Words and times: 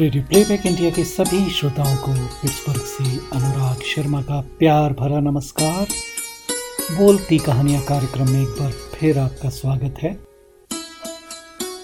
Radio 0.00 0.22
playback 0.22 0.66
India 0.66 0.90
के 0.90 1.04
सभी 1.04 1.50
श्रोताओं 1.50 1.96
को 1.96 2.12
पिट्सबर्ग 2.14 2.80
से 2.80 3.04
अनुराग 3.36 3.80
शर्मा 3.82 4.22
का 4.22 4.40
प्यार 4.58 4.92
भरा 4.92 5.18
नमस्कार। 5.20 5.86
बोलती 6.98 7.38
कहानियाँ 7.38 7.82
कार्यक्रम 7.82 8.30
में 8.30 8.40
एक 8.42 8.48
बार 8.48 8.70
फिर 8.70 9.18
आपका 9.18 9.48
स्वागत 9.48 9.98
है। 10.02 10.12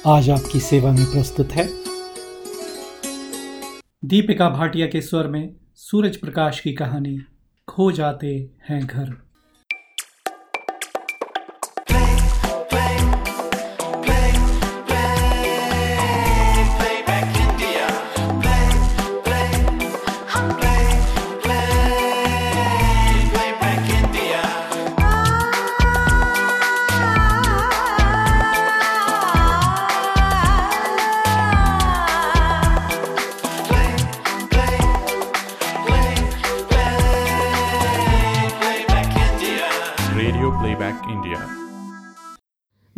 आज 0.07 0.31
आपकी 0.31 0.61
सेवा 0.61 0.93
में 0.93 1.05
प्रस्तुत 1.05 1.53
है। 1.53 1.67
दीपिका 4.05 4.49
भाटिया 4.51 4.87
के 4.87 5.01
स्वर 5.01 5.27
में 5.27 5.57
सूरज 5.75 6.17
प्रकाश 6.17 6.61
की 6.61 6.73
कहानी, 6.73 7.19
खो 7.69 7.93
जाते 7.93 8.51
हैं 8.69 8.87
घर। 8.87 9.26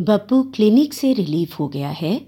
बब्बू 0.00 0.42
क्लिनिक 0.42 0.94
से 0.94 1.12
रिलीव 1.12 1.48
हो 1.60 1.68
गया 1.68 1.88
है 1.88 2.26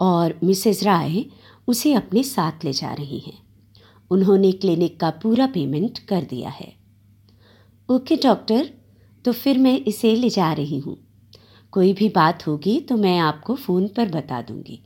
और 0.00 0.38
मिसेस 0.44 0.82
राय 0.82 1.24
उसे 1.68 1.92
अपने 1.94 2.22
साथ 2.22 2.64
ले 2.64 2.72
जा 2.72 2.92
रही 2.92 3.18
हैं। 3.18 3.38
उन्होंने 4.10 4.52
क्लिनिक 4.52 5.00
का 5.00 5.10
पूरा 5.10 5.46
पेमेंट 5.46 5.98
कर 5.98 6.22
दिया 6.22 6.50
है। 6.50 6.72
ओके, 7.88 8.16
डॉक्टर 8.16 8.70
तो 9.24 9.32
फिर 9.32 9.58
मैं 9.58 9.78
इसे 9.78 10.14
ले 10.16 10.30
जा 10.30 10.52
रही 10.52 10.78
हूँ। 10.78 10.96
कोई 11.72 11.92
भी 11.92 12.08
बात 12.08 12.46
होगी 12.46 12.80
तो 12.80 12.96
मैं 12.96 13.18
आपको 13.18 13.54
फ़ोन 13.54 13.88
पर 13.88 14.08
बता 14.08 14.42
दूँगी। 14.42 14.80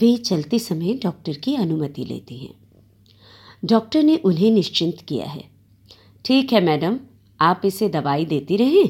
वे 0.00 0.16
चलते 0.16 0.58
समय 0.58 0.94
डॉक्टर 0.94 1.32
की 1.32 1.54
अनुमति 1.54 2.04
लेती 2.04 2.38
हैं। 2.38 2.54
डॉक्टर 3.64 4.02
ने 4.02 4.16
उन्हें 4.16 4.50
निश्चिंत 4.50 5.00
किया 5.00 5.26
है। 5.26 5.44
ठीक 6.24 6.52
है, 6.52 6.60
मैडम, 6.60 6.98
आप 7.40 7.62
इसे 7.64 7.88
दवाई 7.88 8.24
देती 8.24 8.56
रहें। 8.56 8.88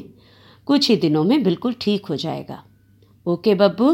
कुछ 0.65 0.89
ही 0.89 0.95
दिनों 0.95 1.23
में 1.23 1.43
बिल्कुल 1.43 1.75
ठीक 1.81 2.05
हो 2.05 2.15
जाएगा। 2.15 2.63
Okay 3.29 3.53
Babbu, 3.55 3.91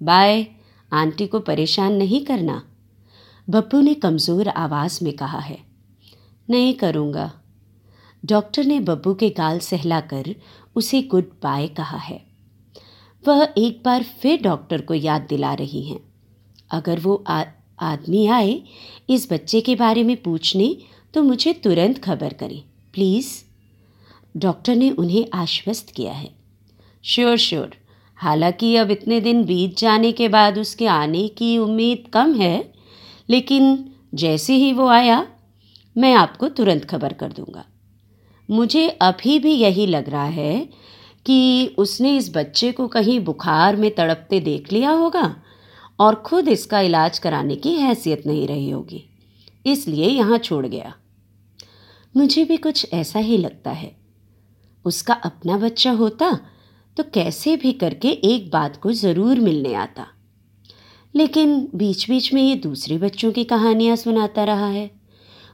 bye. 0.00 0.46
आंटी 0.92 1.26
को 1.26 1.38
परेशान 1.40 1.92
नहीं 1.94 2.24
करना। 2.24 2.62
बब्बू 3.48 3.80
ने 3.80 3.94
कमज़ोर 3.94 4.48
आवाज़ 4.48 4.98
में 5.04 5.12
कहा 5.12 5.38
है, 5.38 5.58
नहीं 6.48 6.72
करूँगा। 6.74 7.30
डॉक्टर 8.22 8.64
ने 8.64 8.78
बब्बू 8.80 9.12
के 9.14 9.28
गाल 9.30 9.58
सहलाकर 9.60 10.34
उसे 10.76 11.00
गुड 11.02 11.30
बाय 11.42 11.66
कहा 11.70 11.98
है। 11.98 12.20
वह 13.24 13.42
एक 13.58 13.82
बार 13.84 14.02
फिर 14.22 14.40
डॉक्टर 14.42 14.80
को 14.80 14.94
याद 14.94 15.26
दिला 15.28 15.52
रही 15.54 15.82
हैं। 15.82 16.00
अगर 16.70 17.00
वो 17.00 17.22
आदमी 17.26 18.26
आए 18.28 18.60
इस 19.10 19.28
बच्चे 19.32 19.60
के 19.60 19.74
बारे 19.76 20.02
में 20.02 20.16
पूछने 20.22 20.76
तो 21.14 21.22
मुझे 21.22 21.52
तुरंत 21.54 21.98
खबर 21.98 22.32
करें, 22.34 22.62
प्लीज़। 22.94 23.28
डॉक्टर 24.34 24.76
ने 24.76 24.90
उन्हें 24.92 25.26
आश्वस्त 25.34 25.90
किया 25.90 26.12
है। 26.12 26.30
Sure 27.04 27.36
sure. 27.38 27.76
हालाँकि 28.18 28.74
अब 28.76 28.90
इतने 28.90 29.20
दिन 29.20 29.44
बीत 29.44 29.76
जाने 29.78 30.12
के 30.12 30.28
बाद 30.28 30.58
उसके 30.58 30.86
आने 30.86 31.26
की 31.28 31.56
उम्मीद 31.58 32.08
कम 32.12 32.34
है, 32.34 32.72
लेकिन 33.28 33.84
जैसे 34.14 34.54
ही 34.54 34.72
वो 34.72 34.86
आया, 34.88 35.26
मैं 35.96 36.12
आपको 36.14 36.48
तुरंत 36.48 36.84
खबर 36.84 37.12
कर 37.12 37.32
दूँगा। 37.32 37.64
मुझे 38.48 38.88
अभी 38.88 39.38
भी 39.38 39.52
यही 39.52 39.86
लग 39.86 40.08
रहा 40.08 40.24
है 40.24 40.68
कि 41.26 41.74
उसने 41.78 42.16
इस 42.16 42.30
बच्चे 42.34 42.70
को 42.72 42.86
कहीं 42.88 43.18
बुखार 43.20 43.76
में 43.76 43.90
तड़पते 43.94 44.40
देख 44.40 44.72
लिया 44.72 44.90
होगा 44.92 45.34
और 45.98 46.14
खुद 46.26 46.48
इसका 46.48 46.80
इलाज 46.80 47.18
कराने 47.18 47.56
की 47.56 47.74
हैसियत 47.74 48.26
नहीं 48.26 48.46
रही 48.48 48.70
होगी, 48.70 49.04
इसलिए 49.66 50.08
यहाँ 50.08 50.38
छोड़ 50.38 50.66
गया। 50.66 50.94
मुझे 52.14 52.44
भी 52.44 52.56
कुछ 52.56 52.86
ऐसा 52.92 53.18
ही 53.18 53.36
लगता 53.38 53.70
है। 53.72 53.90
उसका 54.84 55.14
अपना 55.14 55.58
बच्चा 55.58 55.90
होता 55.92 56.38
तो 56.98 57.02
कैसे 57.04 57.56
भी 57.56 57.72
करके 57.72 58.08
एक 58.08 58.50
बात 58.50 58.76
को 58.76 58.92
ज़रूर 58.92 59.40
मिलने 59.40 59.74
आता। 59.74 60.06
लेकिन 61.14 61.68
बीच 61.74 62.08
बीच 62.10 62.32
में 62.34 62.42
ये 62.42 62.54
दूसरे 62.54 62.96
बच्चों 62.98 63.30
की 63.32 63.44
कहानियाँ 63.44 63.96
सुनाता 63.96 64.44
रहा 64.44 64.66
है। 64.66 64.90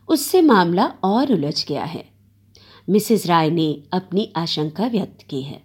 उससे 0.09 0.41
मामला 0.43 0.85
और 1.05 1.33
उलझ 1.33 1.65
गया 1.69 1.85
है। 1.85 2.05
मिसेस 2.89 3.27
राय 3.27 3.51
ने 3.51 3.67
अपनी 3.93 4.33
आशंका 4.37 4.87
व्यक्त 4.87 5.27
की 5.31 5.43
है। 5.43 5.63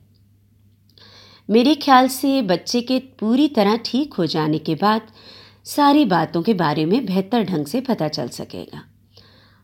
मेरे 1.50 1.75
ख्याल 1.75 2.07
से 2.07 2.41
बच्चे 2.41 2.81
के 2.81 3.00
पूरी 3.19 3.47
तरह 3.47 3.78
ठीक 3.85 4.13
हो 4.13 4.25
जाने 4.25 4.57
के 4.57 4.75
बाद 4.75 5.07
सारी 5.66 6.06
बातों 6.06 6.41
के 6.41 6.53
बारे 6.53 6.85
में 6.85 7.06
बेहतर 7.06 7.44
ढंग 7.44 7.66
से 7.66 7.81
पता 7.81 8.07
चल 8.07 8.28
सकेगा। 8.28 8.81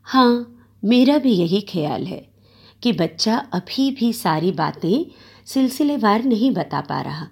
हाँ 0.07 0.63
मेरा 0.83 1.17
भी 1.17 1.33
यही 1.33 1.61
ख्याल 1.61 2.05
है 2.05 2.35
कि 2.83 2.91
बच्चा 2.93 3.37
अभी 3.53 3.89
भी 3.91 4.11
सारी 4.13 4.51
बातें 4.51 5.05
सिलसिलेवार 5.47 6.23
नहीं 6.23 6.51
बता 6.51 6.81
पा 6.81 7.01
रहा। 7.01 7.27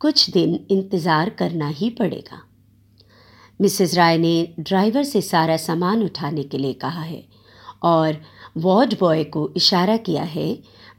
कुछ 0.00 0.28
दिन 0.30 0.58
इंतज़ार 0.70 1.30
करना 1.30 1.68
ही 1.70 1.90
पड़ेगा। 1.90 2.40
मिसेस 3.60 3.94
राय 3.94 4.18
ने 4.18 4.54
ड्राइवर 4.60 5.04
से 5.04 5.20
सारा 5.22 5.56
सामान 5.58 6.02
उठाने 6.02 6.42
के 6.42 6.58
लिए 6.58 6.72
कहा 6.74 7.02
है 7.02 7.22
और 7.84 8.16
वार्ड 8.56 8.94
बॉय 9.00 9.24
को 9.26 9.50
इशारा 9.56 9.96
किया 9.98 10.22
है 10.22 10.46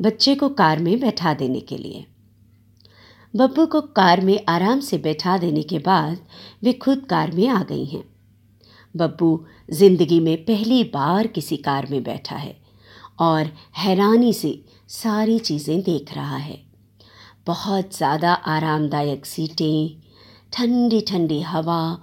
बच्चे 0.01 0.35
को 0.35 0.49
कार 0.51 0.79
में 0.79 0.99
बैठा 0.99 1.33
देने 1.33 1.59
के 1.59 1.77
लिए। 1.77 2.05
बब्बू 3.33 3.65
को 3.65 3.81
कार 3.91 4.21
में 4.21 4.39
आराम 4.49 4.79
से 4.79 4.97
बैठा 4.97 5.37
देने 5.37 5.61
के 5.63 5.79
बाद 5.79 6.17
वे 6.63 6.73
खुद 6.73 7.05
कार 7.09 7.31
में 7.31 7.47
आ 7.47 7.61
गई 7.63 7.85
हैं। 7.85 8.03
बब्बू 8.95 9.45
ज़िंदगी 9.69 10.19
में 10.19 10.35
पहली 10.45 10.83
बार 10.93 11.27
किसी 11.27 11.57
कार 11.59 11.87
में 11.91 12.03
बैठा 12.03 12.35
है 12.35 12.55
और 13.19 13.49
हैरानी 13.77 14.33
से 14.33 14.49
सारी 14.89 15.37
चीज़ें 15.39 15.81
देख 15.81 16.13
रहा 16.13 16.37
है। 16.37 16.57
बहुत 17.47 17.95
ज़्यादा 17.97 18.33
आरामदायक 18.33 19.25
सीटें 19.25 20.01
ठंडी 20.53 20.99
ठंडी 21.01 21.41
हवा, 21.41 21.97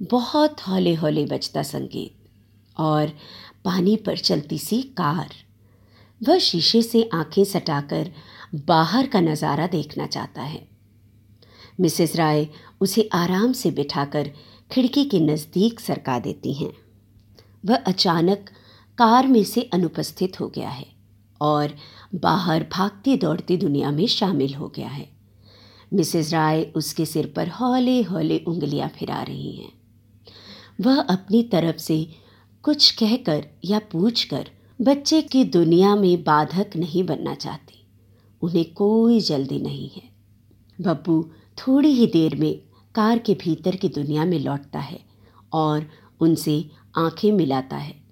बहुत 0.00 0.60
हौले 0.60 0.94
हौले 0.94 1.24
बजता 1.24 1.62
संगीत 1.62 2.80
और 2.80 3.12
पानी 3.64 3.96
पर 3.96 4.18
चलती 4.18 4.58
सी 4.58 4.80
कार। 4.98 5.34
वह 6.20 6.38
शीशे 6.38 6.82
से 6.82 7.08
आँखें 7.14 7.44
सटाकर 7.44 8.10
बाहर 8.66 9.06
का 9.06 9.20
नज़ारा 9.20 9.66
देखना 9.66 10.06
चाहता 10.06 10.42
है। 10.42 10.66
मिसेस 11.80 12.16
राय 12.16 12.46
उसे 12.80 13.08
आराम 13.12 13.52
से 13.52 13.70
बिठाकर 13.70 14.30
खिड़की 14.70 15.04
के 15.04 15.20
नज़दीक 15.20 15.80
सरका 15.80 16.18
देती 16.18 16.52
हैं। 16.54 16.72
वह 17.64 17.76
अचानक 17.76 18.50
कार 18.98 19.26
में 19.26 19.42
से 19.44 19.68
अनुपस्थित 19.74 20.40
हो 20.40 20.48
गया 20.48 20.68
है 20.68 20.86
और 21.40 21.74
बाहर 22.14 22.66
भागती 22.72 23.16
दौड़ती 23.16 23.56
दुनिया 23.56 23.90
में 23.90 24.06
शामिल 24.06 24.54
हो 24.54 24.68
गया 24.68 24.88
है। 24.88 25.10
मिसेस 25.94 26.32
राय 26.32 26.62
उसके 26.62 27.06
सिर 27.06 27.32
पर 27.36 27.48
हौले 27.48 28.02
हौले 28.02 28.38
उंगलियाँ 28.38 28.88
फिरा 28.88 29.22
रही 29.22 29.56
हैं। 29.56 29.72
वह 30.80 31.00
अपनी 31.00 31.42
तरफ़ 31.42 31.76
से 31.76 32.08
कुछ 32.62 32.90
कहकर 32.90 33.46
या 33.64 33.78
पूछकर 33.78 34.50
बच्चे 34.80 35.22
की 35.22 35.44
दुनिया 35.44 35.96
में 35.96 36.24
बाधक 36.24 36.70
नहीं 36.76 37.04
बनना 37.04 37.34
चाहती। 37.34 37.86
उन्हें 38.42 38.74
कोई 38.74 39.20
जल्दी 39.20 39.58
नहीं 39.58 39.90
है। 39.90 40.02
बब्बू 40.80 41.30
थोड़ी 41.58 41.88
ही 41.88 42.06
देर 42.06 42.36
में 42.36 42.62
कार 42.94 43.18
के 43.18 43.34
भीतर 43.34 43.76
की 43.76 43.88
दुनिया 43.88 44.24
में 44.24 44.40
लौटता 44.40 44.78
है 44.78 45.00
और 45.52 45.90
उनसे 46.20 46.70
आँखें 46.98 47.32
मिलाता 47.32 47.76
है। 47.76 48.02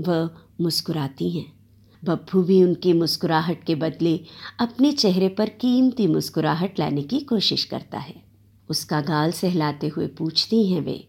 वह 0.00 0.30
मुस्कुराती 0.60 1.30
हैं। 1.30 1.61
बब्बू 2.04 2.42
भी 2.42 2.62
उनकी 2.64 2.92
मुस्कुराहट 2.92 3.64
के 3.64 3.74
बदले 3.74 4.20
अपने 4.60 4.92
चेहरे 4.92 5.28
पर 5.28 5.48
कीमती 5.48 6.06
मुस्कुराहट 6.06 6.78
लाने 6.78 7.02
की 7.02 7.20
कोशिश 7.20 7.64
करता 7.64 7.98
है। 7.98 8.22
उसका 8.68 9.00
गाल 9.00 9.32
सहलाते 9.32 9.88
हुए 9.88 10.06
पूछती 10.06 10.66
हैं 10.66 10.80
वे, 10.80 11.08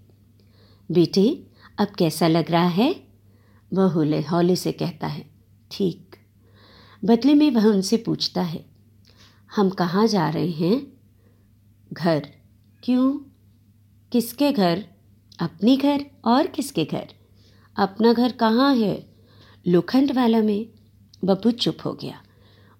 बेटे, 0.91 1.47
अब 1.79 1.87
कैसा 1.87 2.27
लग 2.27 2.51
रहा 2.51 2.67
है? 2.67 2.95
वह 3.73 3.85
हौले 3.85 4.21
हौले 4.21 4.55
से 4.55 4.71
कहता 4.71 5.07
है, 5.07 5.25
ठीक। 5.71 6.15
बदले 7.05 7.33
में 7.33 7.51
वह 7.51 7.67
उनसे 7.67 7.97
पूछता 7.97 8.41
है, 8.41 8.65
हम 9.55 9.69
कहाँ 9.69 10.07
जा 10.07 10.29
रहे 10.29 10.49
हैं? 10.49 10.93
घर। 11.93 12.29
क्यों? 12.83 13.13
किसके 14.11 14.51
घर? 14.51 14.85
अपने 15.39 15.77
घर 15.77 16.05
और 16.25 16.47
किसके 16.47 16.85
घर? 16.85 17.07
अपना 17.77 18.13
घर 18.13 18.31
कहाँ 18.31 18.75
है? 18.75 19.13
लोखंड 19.67 20.11
वाला 20.11 20.41
में। 20.41 20.72
बब्बू 21.23 21.51
चुप 21.51 21.77
हो 21.85 21.93
गया। 21.93 22.21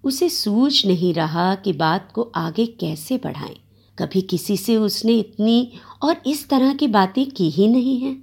उसे 0.04 0.30
सूझ 0.30 0.86
नहीं 0.86 1.14
रहा 1.14 1.54
कि 1.56 1.74
बात 1.74 2.12
को 2.12 2.32
आगे 2.36 2.66
कैसे 2.80 3.18
बढ़ाएँ। 3.18 3.56
कभी 3.98 4.22
किसी 4.24 4.58
से 4.58 4.76
उसने 4.78 5.18
इतनी 5.20 5.72
और 6.04 6.22
इस 6.28 6.48
तरह 6.50 6.74
की 6.74 6.88
बातें 6.90 7.26
की 7.32 7.50
ही 7.50 7.68
नहीं 7.68 8.00
हैं। 8.00 8.16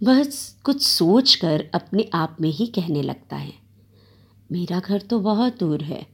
बस 0.00 0.56
कुछ 0.64 0.82
सोच 0.82 1.34
कर 1.34 1.64
अपने 1.74 2.08
आप 2.14 2.36
में 2.40 2.50
ही 2.50 2.66
कहने 2.66 3.02
लगता 3.02 3.36
है, 3.36 3.52
मेरा 4.50 4.80
घर 4.80 5.00
तो 5.00 5.20
बहुत 5.20 5.58
दूर 5.60 5.82
है। 5.82 6.06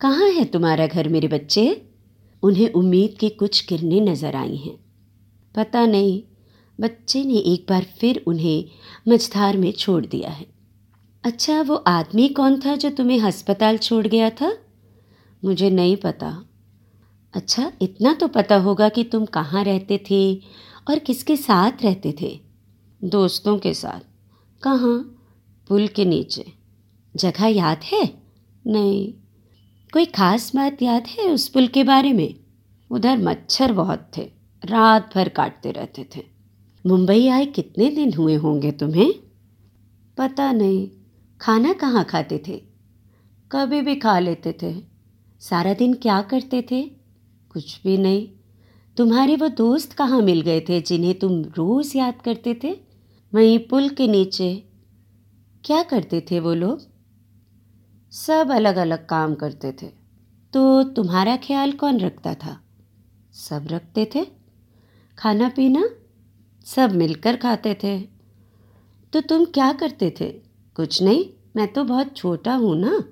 कहाँ 0.00 0.28
है 0.28 0.44
तुम्हारा 0.44 0.86
घर 0.86 1.08
मेरे 1.08 1.28
बच्चे? 1.28 1.82
उन्हें 2.42 2.72
उम्मीद 2.72 3.16
की 3.20 3.28
कुछ 3.30 3.60
किरणें 3.60 4.00
नज़र 4.00 4.36
आई 4.36 4.56
हैं। 4.56 4.76
पता 5.54 5.84
नहीं, 5.86 6.22
बच्चे 6.78 7.24
ने 7.24 7.38
एक 7.46 7.66
बार 7.68 7.86
फिर 7.98 8.22
उन्हें 8.26 8.64
मझधार 9.08 9.56
में 9.56 9.70
छोड़ 9.72 10.04
दिया 10.06 10.30
है। 10.30 10.46
अच्छा 11.24 11.62
वो 11.62 11.74
आदमी 11.74 12.28
कौन 12.28 12.60
था 12.60 12.76
जो 12.76 12.90
तुम्हें 12.90 13.20
अस्पताल 13.20 13.78
छोड़ 13.78 14.06
गया 14.06 14.30
था? 14.30 14.58
मुझे 15.44 15.70
नहीं 15.70 15.96
पता। 15.96 16.44
अच्छा 17.34 17.72
इतना 17.82 18.14
तो 18.14 18.28
पता 18.28 18.56
होगा 18.56 18.88
कि 18.88 19.04
तुम 19.04 19.24
कहाँ 19.24 19.64
रहते 19.64 20.04
थे 20.10 20.34
और 20.90 20.98
किसके 20.98 21.36
साथ 21.36 21.72
रहते 21.82 22.14
थे। 22.20 22.40
दोस्तों 23.04 23.58
के 23.58 23.74
साथ। 23.74 24.00
कहाँ? 24.62 25.16
पुल 25.68 25.88
के 25.88 26.04
नीचे। 26.04 26.52
जगह 27.16 27.46
याद 27.46 27.80
है? 27.84 28.22
नहीं। 28.66 29.12
कोई 29.92 30.04
ख़ास 30.04 30.56
बात 30.56 30.82
याद 30.82 31.06
है 31.06 31.30
उस 31.30 31.48
पुल 31.48 31.66
के 31.66 31.84
बारे 31.84 32.12
में? 32.12 32.34
उधर 32.90 33.18
मच्छर 33.18 33.72
बहुत 33.72 34.10
थे। 34.16 34.30
रात 34.64 35.14
भर 35.14 35.28
काटते 35.28 35.70
रहते 35.70 36.08
थे। 36.16 36.24
मुंबई 36.86 37.28
आए 37.28 37.46
कितने 37.46 37.90
दिन 37.90 38.12
हुए 38.12 38.34
होंगे 38.34 38.72
तुम्हें? 38.72 39.14
पता 40.16 40.52
नहीं। 40.52 40.90
खाना 41.40 41.72
कहाँ 41.72 42.04
खाते 42.04 42.42
थे? 42.48 42.64
कभी 43.52 43.80
भी 43.80 43.96
खा 43.96 44.18
लेते 44.18 44.56
थे। 44.62 44.82
सारा 45.40 45.74
दिन 45.74 45.94
क्या 45.94 46.22
करते 46.22 46.62
थे? 46.70 46.90
कुछ 47.52 47.82
भी 47.82 47.96
नहीं। 47.98 48.28
तुम्हारे 48.96 49.36
वो 49.36 49.48
दोस्त 49.48 49.92
कहाँ 49.92 50.20
मिल 50.22 50.40
गए 50.40 50.60
थे 50.60 50.80
जिन्हें 50.80 51.18
तुम 51.18 51.42
रोज़ 51.42 51.98
याद 51.98 52.22
करते 52.22 52.60
थे? 52.64 52.80
वहीं 53.34 53.58
पुल 53.58 53.88
के 53.88 54.08
नीचे। 54.08 54.64
क्या 55.64 55.82
करते 55.82 56.26
थे 56.30 56.40
वो 56.40 56.54
लोग? 56.54 56.80
सब 58.10 58.50
अलग 58.50 58.76
अलग 58.76 59.06
काम 59.06 59.34
करते 59.34 59.72
थे। 59.72 59.86
तो 60.52 60.82
तुम्हारा 60.82 61.36
ख्याल 61.36 61.72
कौन 61.72 61.98
रखता 61.98 62.34
था? 62.34 62.60
सब 63.32 63.66
रखते 63.70 64.10
थे? 64.14 64.26
खाना 65.18 65.48
पीना 65.48 65.90
सब 66.64 66.92
मिलकर 66.92 67.36
खाते 67.36 67.74
थे। 67.74 68.00
तो 69.12 69.20
तुम 69.20 69.44
क्या 69.44 69.72
करते 69.72 70.14
थे? 70.20 70.49
कुछ 70.76 71.02
नहीं 71.02 71.24
मैं 71.56 71.72
तो 71.72 71.84
बहुत 71.84 72.16
छोटा 72.16 72.54
हूँ 72.54 72.76
ना। 72.76 73.04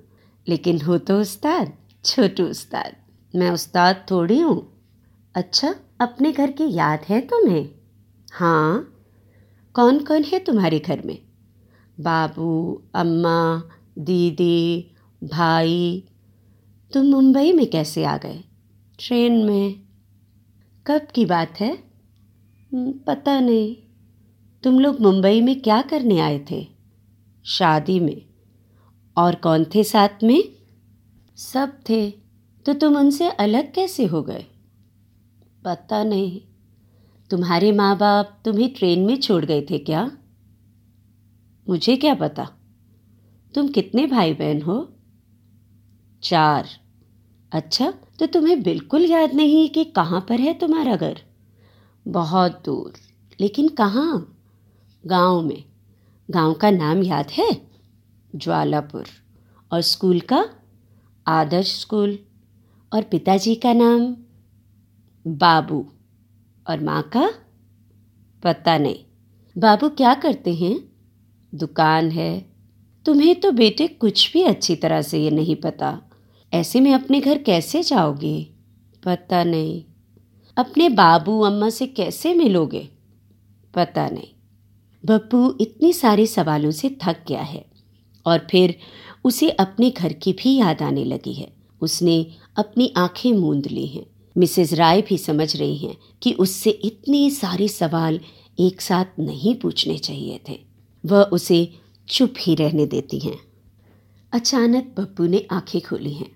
लेकिन 0.47 0.81
हो 0.81 0.97
तो 0.97 1.21
उस्ताद 1.21 1.73
छोटू 2.05 2.43
उस्ताद 2.43 2.95
मैं 3.35 3.51
उस्ताद 3.51 4.05
थोड़ी 4.11 4.39
हूँ। 4.39 4.85
अच्छा 5.35 5.75
अपने 6.01 6.31
घर 6.31 6.51
की 6.51 6.73
याद 6.73 6.99
है 7.09 7.21
तुम्हें? 7.21 7.69
हाँ। 8.31 8.95
कौन 9.73 9.99
कौन 9.99 10.23
है 10.23 10.39
तुम्हारे 10.39 10.79
घर 10.79 11.01
में? 11.05 11.17
बाबू 11.99 12.81
अम्मा 12.95 13.63
दीदी 13.99 14.91
भाई। 15.23 16.03
तुम 16.93 17.05
मुंबई 17.05 17.53
में 17.53 17.69
कैसे 17.69 18.03
आ 18.03 18.17
गए? 18.17 18.43
ट्रेन 18.99 19.45
में। 19.45 19.81
कब 20.87 21.07
की 21.15 21.25
बात 21.25 21.59
है? 21.59 21.73
हम्म, 22.73 22.91
पता 22.91 23.39
नहीं। 23.39 23.75
तुम 24.63 24.79
लोग 24.79 24.99
मुंबई 24.99 25.41
में 25.41 25.61
क्या 25.61 25.81
करने 25.81 26.19
आए 26.19 26.45
थे? 26.51 26.78
शादी 27.49 27.99
में? 27.99 28.25
और 29.17 29.35
कौन 29.35 29.65
थे 29.75 29.83
साथ 29.83 30.23
में? 30.23 30.43
सब 31.35 31.79
थे। 31.89 32.11
तो 32.65 32.73
तुम 32.73 32.97
उनसे 32.97 33.29
अलग 33.29 33.73
कैसे 33.73 34.05
हो 34.05 34.23
गए? 34.23 34.45
पता 35.65 36.03
नहीं। 36.03 36.41
तुम्हारे 37.29 37.71
माँ 37.71 37.97
बाप 37.97 38.41
तुम्हें 38.45 38.73
ट्रेन 38.73 39.05
में 39.05 39.17
छोड़ 39.17 39.45
गए 39.45 39.61
थे 39.61 39.77
क्या? 39.77 40.11
मुझे 41.69 41.97
क्या 41.97 42.15
पता? 42.15 42.49
तुम 43.55 43.67
कितने 43.67 44.07
भाई 44.07 44.33
बहन 44.33 44.61
हो? 44.61 44.93
चार। 46.23 46.67
अच्छा 47.51 47.93
तो 48.19 48.25
तुम्हें 48.25 48.63
बिल्कुल 48.63 49.05
याद 49.05 49.33
नहीं 49.33 49.69
कि 49.69 49.83
कहाँ 49.83 50.25
पर 50.29 50.39
है 50.39 50.53
तुम्हारा 50.53 50.95
घर? 50.95 51.21
बहुत 52.07 52.63
दूर। 52.65 52.93
लेकिन 53.39 53.67
कहाँ? 53.67 54.37
गाँव 55.05 55.41
में। 55.41 55.68
गाँव 56.31 56.53
का 56.53 56.71
नाम 56.71 57.03
याद 57.03 57.31
है? 57.31 57.61
ज्वालापुर। 58.35 59.05
और 59.71 59.81
स्कूल 59.81 60.19
का? 60.19 60.49
आदर्श 61.27 61.81
स्कूल। 61.81 62.19
और 62.93 63.03
पिताजी 63.03 63.55
का 63.55 63.73
नाम? 63.73 64.17
बाबू। 65.27 65.87
और 66.69 66.83
माँ 66.83 67.03
का? 67.03 67.33
पता 68.43 68.77
नहीं। 68.77 68.95
बाबू 69.57 69.89
क्या 69.89 70.13
करते 70.13 70.55
हैं? 70.55 70.91
दुकान 71.55 72.11
है। 72.11 72.45
तुम्हें 73.05 73.39
तो 73.39 73.51
बेटे 73.51 73.87
कुछ 73.87 74.33
भी 74.33 74.43
अच्छी 74.43 74.75
तरह 74.75 75.01
से 75.01 75.23
ये 75.23 75.31
नहीं 75.31 75.55
पता। 75.55 76.01
ऐसे 76.53 76.79
में 76.79 76.93
अपने 76.93 77.19
घर 77.19 77.37
कैसे 77.37 77.83
जाओगे? 77.83 78.53
पता 79.05 79.43
नहीं। 79.43 79.85
अपने 80.57 80.89
बाबू, 80.89 81.41
अम्मा 81.41 81.69
से 81.69 81.87
कैसे 81.87 82.33
मिलोगे? 82.33 82.89
पता 83.73 84.09
नहीं। 84.09 84.38
बप्पू 85.05 85.57
इतने 85.61 85.93
सारे 85.93 86.27
सवालों 86.27 86.71
से 86.71 86.97
थक 87.03 87.17
गया 87.27 87.41
है 87.41 87.65
और 88.25 88.47
फिर 88.51 88.79
उसे 89.23 89.49
अपने 89.49 89.89
घर 89.89 90.13
की 90.13 90.33
भी 90.33 90.55
याद 90.55 90.81
आने 90.81 91.03
लगी 91.03 91.33
है। 91.33 91.53
उसने 91.81 92.27
अपनी 92.57 92.93
आँखें 92.97 93.33
मूंद 93.33 93.67
ली 93.67 93.87
हैं। 93.87 94.05
मिसेज 94.37 94.73
राय 94.73 95.01
भी 95.01 95.17
समझ 95.17 95.55
रही 95.55 95.77
हैं 95.77 95.97
कि 96.23 96.33
उससे 96.33 96.69
इतने 96.69 97.29
सारे 97.29 97.67
सवाल 97.67 98.19
एक 98.59 98.81
साथ 98.81 99.05
नहीं 99.19 99.55
पूछने 99.55 99.97
चाहिए 99.97 100.39
थे। 100.49 100.59
वह 101.05 101.23
उसे 101.23 101.73
चुप 102.09 102.33
ही 102.39 102.55
रहने 102.55 102.85
देती 102.85 103.19
हैं। 103.19 103.39
अचानक 104.31 104.95
बप्पू 104.97 105.25
ने 105.25 105.47
आँखें 105.51 105.81
खोली 105.81 106.13
हैं। 106.13 106.31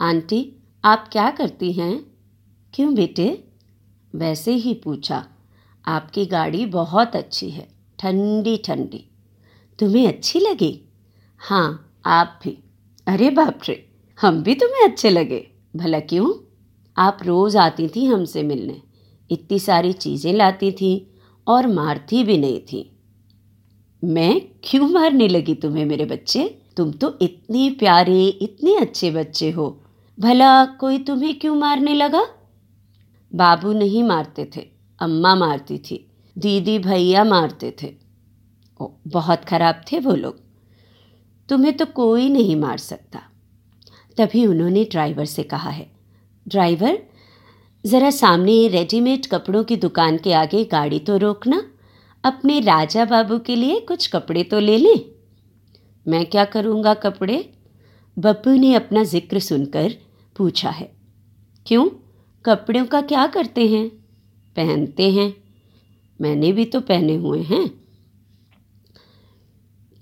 आंटी, 0.00 0.52
आप 0.84 1.08
क्या 1.12 1.30
करती 1.30 1.72
हैं? 1.72 2.04
क्यों 2.74 2.94
बेटे? 2.94 3.44
वैसे 4.14 4.54
ही 4.54 4.74
पूछा। 4.74 5.26
आपकी 5.84 6.26
गाड़ी 6.26 6.66
बहुत 6.66 7.16
अच्छी 7.16 7.50
है, 7.50 7.68
ठंडी 7.98 8.56
ठंडी। 8.56 9.04
तुम्हें 9.78 10.08
अच्छी 10.08 10.40
लगी? 10.40 10.88
हाँ 11.40 12.00
आप 12.06 12.40
भी। 12.44 12.58
अरे 13.06 13.30
बाप 13.30 13.60
रे, 13.68 13.88
हम 14.18 14.42
भी 14.42 14.54
तुम्हें 14.54 14.88
अच्छे 14.88 15.10
लगे। 15.10 15.46
भला 15.76 16.00
क्यों? 16.00 16.32
आप 16.96 17.18
रोज़ 17.22 17.58
आती 17.58 17.88
थी 17.88 18.04
हमसे 18.06 18.42
मिलने। 18.42 18.82
इतनी 19.30 19.58
सारी 19.58 19.92
चीज़ें 19.92 20.32
लाती 20.32 20.72
थी 20.72 21.14
और 21.46 21.66
मारती 21.66 22.24
भी 22.24 22.38
नहीं 22.38 22.60
थी। 22.60 22.96
मैं 24.04 24.40
क्यों 24.64 24.88
मारने 24.88 25.28
लगी 25.28 25.54
तुम्हें 25.54 25.84
मेरे 25.84 26.04
बच्चे? 26.04 26.58
तुम 26.76 26.92
तो 26.92 27.18
इतने 27.22 27.70
प्यारे, 27.70 28.26
इतने 28.26 28.76
अच्छे 28.76 29.10
बच्चे 29.10 29.50
हो। 29.50 29.80
भला 30.20 30.64
कोई 30.64 30.98
तुम्हें 30.98 31.38
क्यों 31.38 31.54
मारने 31.56 31.94
लगा? 31.94 32.26
बाबू 33.34 33.72
नहीं 33.72 34.02
मारते 34.04 34.50
थे। 34.56 34.79
अम्मा 35.00 35.34
मारती 35.34 35.78
थी 35.78 36.06
दीदी 36.36 36.78
भैया 36.78 37.24
मारते 37.24 37.74
थे। 37.82 37.94
ओ, 38.80 38.88
बहुत 39.06 39.44
ख़राब 39.44 39.82
थे 39.92 39.98
वो 39.98 40.14
लोग। 40.14 40.40
तुम्हें 41.48 41.76
तो 41.76 41.86
कोई 41.86 42.28
नहीं 42.28 42.56
मार 42.56 42.78
सकता। 42.78 43.22
तभी 44.16 44.46
उन्होंने 44.46 44.84
ड्राइवर 44.84 45.24
से 45.24 45.42
कहा 45.42 45.70
है 45.70 45.90
ड्राइवर 46.46 46.98
ज़रा 47.84 48.10
सामने 48.10 48.68
रेडीमेड 48.68 49.26
कपड़ों 49.26 49.64
की 49.64 49.76
दुकान 49.76 50.18
के 50.18 50.32
आगे 50.32 50.64
गाड़ी 50.64 50.98
तो 50.98 51.16
रोकना 51.16 51.62
अपने 52.24 52.60
राजा 52.60 53.04
बाबू 53.04 53.38
के 53.38 53.56
लिए 53.56 53.80
कुछ 53.80 54.06
कपड़े 54.06 54.42
तो 54.44 54.58
ले 54.58 54.76
लें? 54.78 55.00
मैं 56.06 56.26
क्या 56.26 56.44
करूँगा 56.44 56.94
कपड़े? 56.94 57.52
बप्पू 58.18 58.50
ने 58.50 58.74
अपना 58.74 59.04
ज़िक्र 59.04 59.38
सुनकर 59.38 59.94
पूछा 60.36 60.70
है। 60.70 60.92
क्यों? 61.66 61.88
कपड़ों 62.44 62.84
का 62.86 63.00
क्या 63.00 63.26
करते 63.26 63.66
हैं? 63.68 63.99
पहनते 64.60 65.10
हैं। 65.10 65.36
मैंने 66.20 66.52
भी 66.52 66.64
तो 66.64 66.80
पहने 66.80 67.14
हुए 67.14 67.42
हैं। 67.42 67.68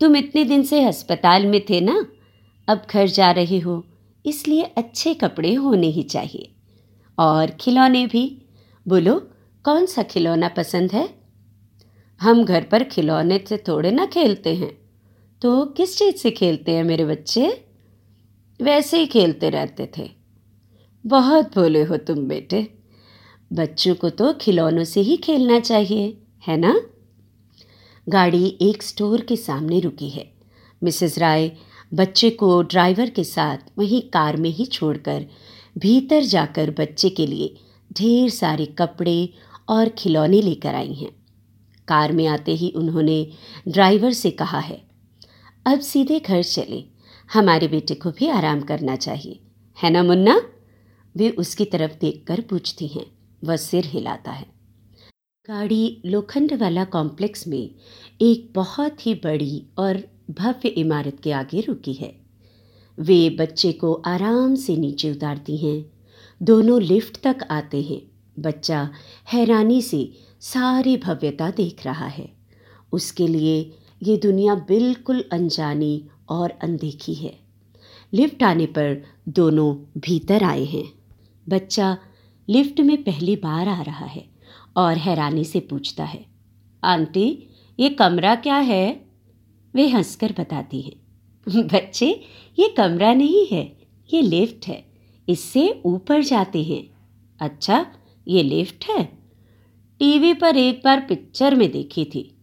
तुम 0.00 0.16
इतने 0.16 0.44
दिन 0.44 0.62
से 0.62 0.84
अस्पताल 0.84 1.46
में 1.46 1.60
थे 1.70 1.80
ना? 1.80 2.06
अब 2.68 2.86
घर 2.90 3.06
जा 3.06 3.30
रहे 3.30 3.58
हो, 3.58 3.84
इसलिए 4.26 4.62
अच्छे 4.62 5.14
कपड़े 5.14 5.54
होने 5.54 5.86
ही 5.86 6.02
चाहिए। 6.02 6.54
और 7.18 7.50
खिलौने 7.50 8.06
भी। 8.06 8.42
बोलो, 8.88 9.30
कौन 9.64 9.86
सा 9.86 10.02
खिलौना 10.02 10.48
पसंद 10.48 10.92
है? 10.92 11.08
हम 12.20 12.44
घर 12.44 12.62
पर 12.62 12.84
खिलौने 12.84 13.44
से 13.48 13.56
थोड़े 13.56 13.90
ना 13.90 14.06
खेलते 14.06 14.54
हैं। 14.54 14.78
तो 15.42 15.66
किस 15.66 15.98
चीज़ 15.98 16.16
से 16.16 16.30
खेलते 16.30 16.72
हैं 16.72 16.84
मेरे 16.84 17.04
बच्चे? 17.04 17.64
वैसे 18.62 18.98
ही 18.98 19.06
खेलते 19.06 19.50
रहते 19.50 19.90
थे। 19.98 20.10
बहुत 21.06 21.54
भोले 21.54 21.82
हो 21.82 21.96
तुम 21.96 22.18
बेटे। 22.18 22.77
बच्चों 23.50 23.94
को 23.94 24.10
तो 24.10 24.32
खिलौनों 24.32 24.84
से 24.84 25.00
ही 25.00 25.16
खेलना 25.16 25.58
चाहिए, 25.60 26.16
है 26.48 26.56
ना? 26.56 26.80
गाड़ी 28.06 28.46
एक 28.60 28.82
स्टोर 28.82 29.20
के 29.20 29.36
सामने 29.36 29.80
रुकी 29.80 30.08
है। 30.08 30.30
मिसेस 30.82 31.18
राय 31.18 31.50
बच्चे 31.94 32.30
को 32.30 32.60
ड्राइवर 32.62 33.10
के 33.10 33.24
साथ 33.24 33.58
वहीं 33.78 34.00
कार 34.02 34.36
में 34.36 34.50
ही 34.50 34.64
छोड़कर 34.66 35.26
भीतर 35.76 36.22
जाकर 36.22 36.70
बच्चे 36.70 37.10
के 37.10 37.26
लिए 37.26 37.54
ढेर 37.92 38.28
सारे 38.30 38.66
कपड़े 38.78 39.28
और 39.68 39.88
खिलौने 39.88 40.42
लेकर 40.42 40.74
आई 40.74 40.92
हैं। 40.92 41.10
कार 41.88 42.12
में 42.12 42.26
आते 42.26 42.54
ही 42.54 42.70
उन्होंने 42.76 43.26
ड्राइवर 43.68 44.12
से 44.12 44.30
कहा 44.30 44.58
है, 44.58 44.80
अब 45.66 45.80
सीधे 45.80 46.18
घर 46.20 46.42
चले, 46.42 46.84
हमारे 47.30 47.68
बेटे 47.68 47.94
को 47.94 48.10
भी 48.10 48.28
आराम 48.28 48.60
करना 48.60 48.96
चाहिए, 48.96 49.40
है 49.78 49.90
ना 49.90 50.02
मुन्ना? 50.02 50.40
वे 51.14 51.30
उसकी 51.30 51.64
तरफ़ 51.64 51.98
देखकर 52.00 52.40
पूछती 52.40 52.86
हैं 52.86 53.06
वह 53.44 53.56
सिर 53.56 53.84
हिलाता 53.86 54.30
है। 54.30 54.46
गाड़ी 55.48 56.02
लोखंड 56.06 56.52
वाला 56.52 56.84
कॉम्प्लेक्स 56.84 57.48
में 57.48 57.74
एक 58.20 58.52
बहुत 58.54 59.06
ही 59.06 59.14
बड़ी 59.14 59.66
और 59.78 60.02
भव्य 60.30 60.68
इमारत 60.68 61.20
के 61.22 61.32
आगे 61.32 61.60
रुकी 61.60 61.92
है। 61.92 62.20
वे 62.98 63.30
बच्चे 63.30 63.72
को 63.72 63.92
आराम 63.92 64.54
से 64.54 64.76
नीचे 64.76 65.10
उतारती 65.10 65.56
हैं। 65.56 65.92
दोनों 66.42 66.82
लिफ्ट 66.82 67.20
तक 67.22 67.36
आते 67.50 67.82
हैं। 67.82 68.02
बच्चा 68.38 68.90
हैरानी 69.32 69.82
से 69.82 70.12
सारी 70.40 70.96
भव्यता 70.96 71.50
देख 71.50 71.84
रहा 71.84 72.06
है। 72.06 72.32
उसके 72.92 73.26
लिए 73.26 73.72
ये 74.02 74.16
दुनिया 74.16 74.54
बिल्कुल 74.54 75.24
अनजानी 75.32 76.08
और 76.28 76.50
अनदेखी 76.50 77.14
है। 77.14 77.38
लिफ्ट 78.12 78.42
आने 78.42 78.66
पर 78.66 79.02
दोनों 79.28 80.00
भीतर 80.00 80.42
आए 80.42 80.64
हैं। 80.64 80.92
बच्चा 81.48 81.98
लिफ्ट 82.48 82.80
में 82.80 83.02
पहली 83.02 83.36
बार 83.36 83.68
आ 83.68 83.82
रहा 83.82 84.06
है 84.06 84.24
और 84.76 84.96
हैरानी 84.96 85.44
से 85.44 85.60
पूछता 85.60 86.04
है, 86.04 86.26
आंटी, 86.84 87.48
ये 87.80 87.88
कमरा 87.88 88.34
क्या 88.34 88.56
है? 88.56 89.06
वे 89.74 89.88
हंसकर 89.88 90.34
बताती 90.38 90.80
हैं, 90.80 90.94
बच्चे, 91.66 92.24
ये 92.58 92.68
कमरा 92.68 93.14
नहीं 93.14 93.46
है, 93.46 93.76
ये 94.12 94.22
लिफ्ट 94.22 94.66
है, 94.66 94.84
इससे 95.28 95.82
ऊपर 95.86 96.22
जाते 96.22 96.62
हैं। 96.62 96.90
अच्छा 97.40 97.86
ये 98.28 98.42
लिफ्ट 98.42 98.84
है? 98.90 99.04
टीवी 99.98 100.34
पर 100.34 100.56
एक 100.56 100.80
बार 100.84 101.00
पिक्चर 101.00 101.54
में 101.54 101.72
देखी 101.72 102.04
थी। 102.04 102.34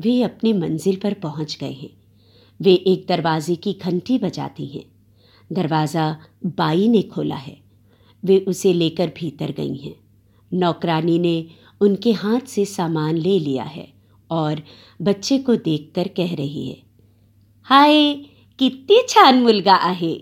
वे 0.00 0.22
अपनी 0.22 0.52
मंजिल 0.52 0.96
पर 0.96 1.14
पहुँच 1.14 1.58
गए 1.60 1.72
हैं। 1.72 1.90
वे 2.60 2.74
एक 2.74 3.06
दरवाजे 3.08 3.56
की 3.56 3.72
घंटी 3.72 4.18
बजाती 4.18 4.66
हैं। 4.66 4.84
दरवाज़ा 5.52 6.20
बाई 6.46 6.88
ने 6.88 7.02
खोला 7.02 7.36
है। 7.36 7.65
वे 8.26 8.38
उसे 8.48 8.72
लेकर 8.72 9.12
भीतर 9.16 9.50
गई 9.52 9.76
हैं। 9.76 9.94
नौकरानी 10.50 11.18
ने 11.18 11.36
उनके 11.80 12.12
हाथ 12.12 12.46
से 12.48 12.64
सामान 12.64 13.16
ले 13.16 13.38
लिया 13.38 13.64
है 13.64 13.88
और 14.30 14.62
बच्चे 15.02 15.38
को 15.38 15.56
देखकर 15.56 16.08
कह 16.08 16.34
रही 16.34 16.68
है, 16.68 16.76
हाय, 17.66 18.14
कितनी 18.58 19.02
छान 19.08 19.40
मुलगा 19.42 19.74
आहे। 19.74 20.14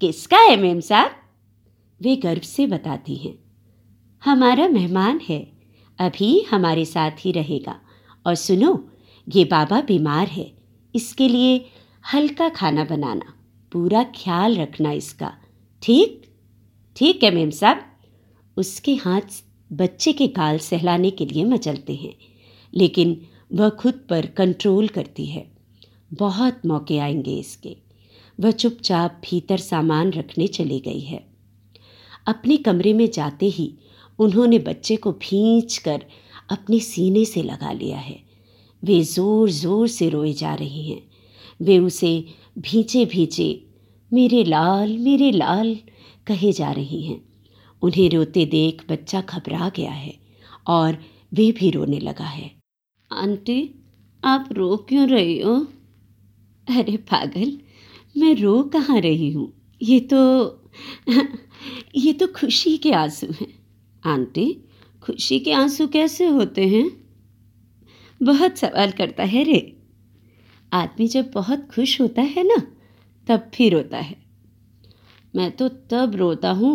किसका 0.00 0.38
है 0.38 0.56
मेम 0.56 0.80
साहब? 0.80 1.10
वे 2.00 2.14
गर्व 2.16 2.40
से 2.40 2.66
बताती 2.66 3.14
हैं, 3.16 3.34
हमारा 4.22 4.68
मेहमान 4.68 5.20
है, 5.28 5.40
अभी 5.98 6.40
हमारे 6.50 6.84
साथ 6.84 7.10
ही 7.20 7.32
रहेगा। 7.32 7.78
और 8.26 8.34
सुनो, 8.36 8.72
ये 9.26 9.44
बाबा 9.44 9.80
बीमार 9.80 10.28
है, 10.28 10.50
इसके 10.94 11.28
लिए 11.28 11.64
हल्का 12.04 12.48
खाना 12.50 12.84
बनाना, 12.84 13.34
पूरा 13.72 14.02
ख्याल 14.16 14.56
रखना 14.56 14.92
इसका, 14.92 15.32
ठीक? 15.82 16.21
ठीक 16.96 17.22
है 17.24 17.30
मेम 17.30 17.50
साहब। 17.50 17.84
उसके 18.56 18.94
हाथ 18.94 19.42
बच्चे 19.70 20.12
के 20.12 20.26
गाल 20.28 20.58
सहलाने 20.58 21.10
के 21.10 21.26
लिए 21.26 21.44
मचलते 21.44 21.94
हैं, 21.94 22.14
लेकिन 22.72 23.20
वह 23.52 23.68
खुद 23.70 24.00
पर 24.10 24.26
कंट्रोल 24.36 24.88
करती 24.88 25.26
है। 25.26 25.46
बहुत 26.12 26.60
मौके 26.66 26.98
आएँगे 26.98 27.36
इसके। 27.38 27.76
वह 28.38 28.50
चुपचाप 28.50 29.20
भीतर 29.24 29.58
सामान 29.58 30.10
रखने 30.12 30.46
चली 30.48 30.78
गई 30.80 31.00
है। 31.00 31.24
अपने 32.26 32.56
कमरे 32.56 32.92
में 32.92 33.08
जाते 33.10 33.46
ही 33.48 33.72
उन्होंने 34.18 34.58
बच्चे 34.58 34.96
को 34.96 35.12
भींच 35.12 35.76
कर 35.78 36.04
अपने 36.50 36.78
सीने 36.80 37.24
से 37.24 37.42
लगा 37.42 37.72
लिया 37.72 37.98
है। 37.98 38.18
वे 38.82 39.00
ज़ोर 39.04 39.50
ज़ोर 39.50 39.88
से 39.88 40.08
रोए 40.08 40.32
जा 40.32 40.54
रही 40.54 40.88
हैं। 40.90 41.02
वे 41.60 41.78
उसे 41.78 42.12
भींचे 42.58 43.04
भींचे 43.04 43.48
मेरे 44.10 44.42
लाल 44.44 44.96
मेरे 44.98 45.30
लाल 45.30 45.76
कहे 46.26 46.52
जा 46.52 46.72
रही 46.72 47.02
हैं। 47.02 47.20
उन्हें 47.82 48.10
रोते 48.10 48.46
देख 48.46 48.84
बच्चा 48.88 49.20
घबरा 49.20 49.68
गया 49.68 49.92
है 49.92 50.18
और 50.66 50.98
वे 51.34 51.52
भी 51.52 51.70
रोने 51.70 52.00
लगा 52.00 52.24
है। 52.24 52.54
आंटी, 53.12 53.74
आप 54.24 54.48
रो 54.52 54.76
क्यों 54.76 55.08
रही 55.08 55.40
हो? 55.40 55.66
अरे 56.68 56.96
पागल, 56.96 57.58
मैं 58.16 58.34
रो 58.34 58.62
कहाँ 58.62 59.00
रही 59.00 59.32
हूँ? 59.32 59.52
ये 59.82 60.00
तो 60.00 60.48
ये 61.96 62.12
तो 62.12 62.26
खुशी 62.26 62.76
के 62.78 62.92
आँसू 62.92 63.26
हैं। 63.26 63.66
आंटी, 64.06 64.64
खुशी 65.02 65.40
के 65.40 65.52
आँसू 65.52 65.86
कैसे 65.86 66.26
होते 66.26 66.68
हैं? 66.68 66.90
बहुत 68.22 68.58
सवाल 68.58 68.90
करता 68.90 69.24
है 69.24 69.44
रे। 69.44 69.76
आदमी 70.72 71.08
जब 71.08 71.30
बहुत 71.34 71.68
खुश 71.74 72.00
होता 72.00 72.22
है 72.22 72.44
ना, 72.44 72.72
तब 73.26 73.50
फिर 73.54 73.74
रोता 73.74 73.98
है। 73.98 74.21
मैं 75.34 75.50
तो 75.52 75.68
तब 75.90 76.16
रोता 76.16 76.50
हूँ 76.50 76.74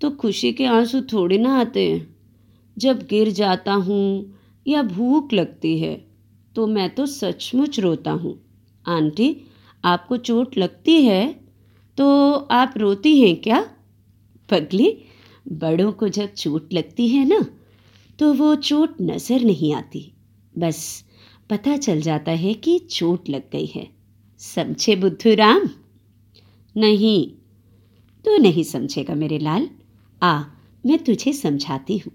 तो 0.00 0.10
खुशी 0.10 0.52
के 0.52 0.64
आँसू 0.66 1.00
थोड़े 1.02 1.38
ना 1.38 1.58
आते 1.60 1.88
हैं। 1.90 2.16
जब 2.76 2.98
गिर 3.02 3.30
जाता 3.30 3.72
हूँ 3.72 4.34
या 4.66 4.82
भूख 4.82 5.32
लगती 5.32 5.78
है 5.78 5.94
तो 6.54 6.66
मैं 6.66 6.88
तो 6.94 7.06
सचमुच 7.06 7.78
रोता 7.80 8.10
हूँ। 8.10 8.34
आंटी, 8.86 9.36
आपको 9.84 10.16
चोट 10.16 10.56
लगती 10.58 11.02
है? 11.02 11.32
तो 11.98 12.32
आप 12.52 12.74
रोती 12.76 13.20
हैं 13.20 13.34
क्या? 13.36 13.60
पगली, 14.48 14.96
बड़ों 15.52 15.92
को 15.92 16.08
जब 16.08 16.34
चोट 16.34 16.72
लगती 16.72 17.08
है 17.08 17.24
ना 17.28 17.44
तो 18.18 18.32
वो 18.34 18.54
चोट 18.54 19.00
नज़र 19.00 19.44
नहीं 19.44 19.72
आती। 19.74 20.10
बस 20.54 21.04
पता 21.50 21.76
चल 21.76 22.00
जाता 22.00 22.32
है 22.32 22.54
कि 22.54 22.78
चोट 22.90 23.28
लग 23.28 23.42
गई 23.52 23.66
है। 23.66 23.88
समझे 24.40 24.96
बुद्धू 24.96 25.34
राम? 25.34 25.68
नहीं 26.76 27.30
तू 28.28 28.36
नहीं 28.36 28.62
समझेगा 28.64 29.14
मेरे 29.14 29.38
लाल। 29.38 29.68
आ, 30.22 30.42
मैं 30.86 30.98
तुझे 30.98 31.32
समझाती 31.32 31.96
हूँ। 31.98 32.12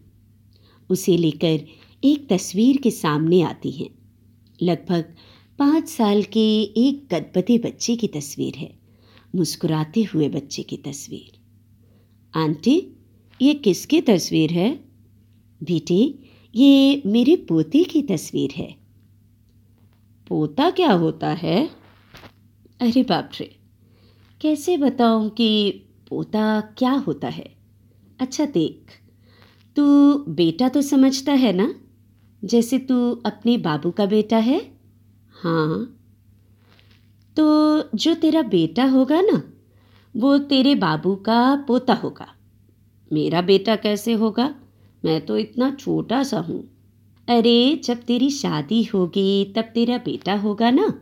उसे 0.89 1.17
लेकर 1.17 1.65
एक 2.03 2.27
तस्वीर 2.29 2.77
के 2.77 2.91
सामने 2.91 3.41
आती 3.41 3.71
है। 3.71 3.89
लगभग 4.61 5.15
पाँच 5.59 5.87
साल 5.89 6.23
के 6.23 6.43
एक 6.61 7.07
गदबते 7.11 7.57
बच्चे 7.57 7.95
की 7.95 8.07
तस्वीर 8.07 8.55
है। 8.55 8.69
मुस्कुराते 9.35 10.03
हुए 10.03 10.29
बच्चे 10.29 10.63
की 10.63 10.77
तस्वीर। 10.77 11.39
आंटी, 12.39 12.75
ये 13.41 13.53
किसकी 13.53 14.01
तस्वीर 14.01 14.51
है? 14.51 14.69
बेटे, 15.61 16.13
ये 16.55 17.01
मेरे 17.05 17.35
पोते 17.35 17.83
की 17.83 18.01
तस्वीर 18.01 18.51
है। 18.51 18.75
पोता 20.27 20.69
क्या 20.69 20.91
होता 20.91 21.29
है? 21.33 21.65
अरे 22.81 23.03
बाप 23.03 23.31
रे, 23.39 23.55
कैसे 24.41 24.77
बताऊँ 24.77 25.29
कि 25.29 25.49
पोता 26.09 26.61
क्या 26.61 26.91
होता 26.91 27.27
है? 27.27 27.55
अच्छा 28.21 28.45
देख, 28.45 28.91
तू 29.75 30.13
बेटा 30.17 30.69
तो 30.69 30.81
समझता 30.81 31.31
है 31.31 31.53
ना? 31.53 31.75
जैसे 32.45 32.79
तू 32.79 33.11
अपने 33.11 33.57
बाबू 33.57 33.91
का 33.91 34.05
बेटा 34.05 34.37
है? 34.37 34.71
हाँ। 35.43 35.99
तो 37.35 37.43
जो 37.97 38.15
तेरा 38.15 38.41
बेटा 38.41 38.85
होगा 38.85 39.21
ना, 39.21 39.43
वो 40.15 40.37
तेरे 40.37 40.75
बाबू 40.75 41.15
का 41.15 41.55
पोता 41.55 41.93
होगा। 41.93 42.27
मेरा 43.13 43.41
बेटा 43.41 43.75
कैसे 43.75 44.13
होगा? 44.13 44.55
मैं 45.05 45.25
तो 45.25 45.37
इतना 45.37 45.71
छोटा 45.71 46.23
सा 46.23 46.39
हूँ। 46.39 46.69
अरे, 47.29 47.81
जब 47.83 47.97
तेरी 47.97 48.29
शादी 48.29 48.83
होगी, 48.83 49.53
तब 49.55 49.61
तेरा 49.61 49.97
बेटा 49.97 50.35
होगा 50.35 50.71
ना, 50.71 51.01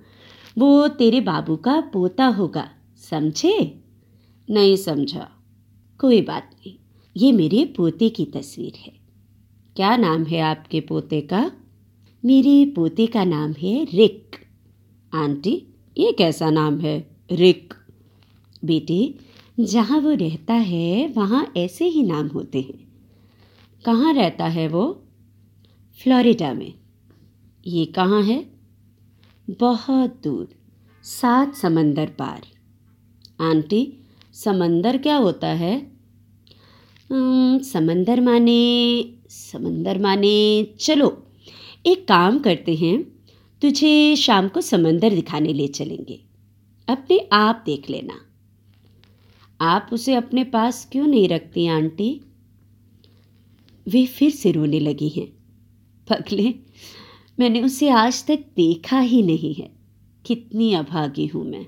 वो 0.58 0.88
तेरे 0.88 1.22
बाबू 1.22 1.56
का 1.56 1.82
पोता 1.82 2.26
होगा, 2.26 2.70
समझे? 3.12 3.81
नहीं 4.52 4.76
समझा। 4.76 5.32
कोई 6.00 6.22
बात 6.22 6.52
नहीं, 6.54 6.76
ये 7.18 7.32
मेरे 7.32 7.66
पोते 7.66 8.10
की 8.10 8.26
तस्वीर 8.26 8.74
है। 8.76 8.94
क्या 9.76 9.98
नाम 9.98 10.24
है 10.24 10.42
आपके 10.42 10.82
पोते 10.82 11.22
का? 11.22 11.52
मेरे 12.26 12.66
पोते 12.66 13.08
का 13.08 13.24
नाम 13.24 13.54
है 13.54 13.86
रिक। 13.94 14.36
आंटी, 15.14 15.68
ये 15.98 16.12
कैसा 16.12 16.50
नाम 16.50 16.80
है? 16.80 17.18
रिक। 17.32 17.74
बेटे, 18.66 19.16
जहाँ 19.60 20.00
वो 20.00 20.12
रहता 20.12 20.54
है, 20.54 21.08
वहाँ 21.08 21.54
ऐसे 21.58 21.86
ही 21.86 22.04
नाम 22.04 22.28
होते 22.28 22.62
हैं। 22.62 22.92
कहाँ 23.86 24.14
रहता 24.14 24.46
है 24.46 24.68
वो? 24.68 25.04
फ्लोरिडा 26.04 26.54
में। 26.54 26.74
ये 27.68 27.86
कहाँ 27.86 28.24
है? 28.24 28.46
बहुत 29.50 30.22
दूर, 30.24 30.50
सात 31.04 31.56
समंदर 31.56 32.10
पार। 32.10 32.42
आंटी 33.40 33.98
समंदर 34.34 34.98
क्या 34.98 35.16
होता 35.16 35.48
है? 35.48 35.92
समंदर 37.64 38.22
माने 38.22 39.04
समंदर 39.30 40.00
माने, 40.00 40.64
चलो, 40.80 41.28
एक 41.86 42.08
काम 42.08 42.40
करते 42.40 42.76
हैं, 42.76 43.04
तुझे 43.62 44.16
शाम 44.16 44.48
को 44.48 44.62
समंदर 44.62 45.10
दिखाने 45.10 45.54
ले 45.54 45.68
चलेंगे। 45.68 46.20
अपने 46.90 47.30
आप 47.32 47.64
देख 47.66 47.90
लेना। 47.90 48.22
आप 49.62 49.90
उसे 49.94 50.14
अपने 50.14 50.44
पास 50.44 50.90
क्यों 50.92 51.08
नहीं 51.08 51.28
रखती 51.28 51.68
आंटी? 51.68 52.22
वे 53.88 54.06
फिर 54.06 54.32
से 54.32 54.52
रोने 54.52 54.80
लगी 54.80 55.10
हैं। 55.10 55.28
पगले, 56.10 56.54
मैंने 57.40 57.62
उसे 57.62 57.90
आज 57.90 58.26
तक 58.28 58.40
देखा 58.56 59.00
ही 59.00 59.24
नहीं 59.24 59.54
है। 59.54 59.72
कितनी 60.26 60.74
अभागी 60.74 61.26
हूँ 61.26 61.46
मैं। 61.46 61.66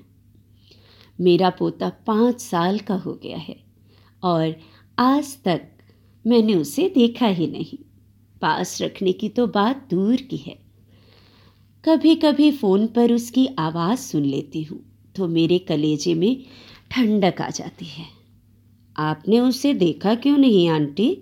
मेरा 1.18 1.50
पोता 1.50 1.88
पाँच 2.06 2.40
साल 2.40 2.78
का 2.78 2.94
हो 2.94 3.14
गया 3.14 3.38
है 3.38 3.56
और 4.22 4.54
आज 4.98 5.36
तक 5.44 5.68
मैंने 6.24 6.54
उसे 6.54 6.88
देखा 6.88 7.26
ही 7.26 7.46
नहीं। 7.46 7.78
पास 8.40 8.78
रखने 8.82 9.12
की 9.12 9.28
तो 9.28 9.46
बात 9.46 9.86
दूर 9.90 10.16
की 10.16 10.36
है। 10.36 10.56
कभी 11.84 12.14
कभी 12.14 12.50
फ़ोन 12.52 12.86
पर 12.86 13.12
उसकी 13.12 13.46
आवाज़ 13.58 13.98
सुन 13.98 14.24
लेती 14.24 14.62
हूँ 14.62 14.80
तो 15.16 15.28
मेरे 15.28 15.58
कलेजे 15.58 16.14
में 16.14 16.44
ठंडक 16.90 17.40
आ 17.40 17.50
जाती 17.50 17.84
है। 17.84 18.04
आपने 18.96 19.40
उसे 19.40 19.74
देखा 19.74 20.14
क्यों 20.14 20.36
नहीं, 20.38 20.68
आंटी? 20.68 21.16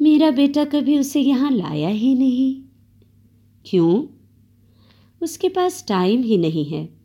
मेरा 0.00 0.30
बेटा 0.30 0.64
कभी 0.64 0.98
उसे 0.98 1.20
यहाँ 1.20 1.50
लाया 1.50 1.88
ही 1.88 2.14
नहीं। 2.14 2.62
क्यों? 3.66 4.04
उसके 5.22 5.48
पास 5.48 5.84
टाइम 5.88 6.22
ही 6.22 6.36
नहीं 6.36 6.64
है। 6.64 7.03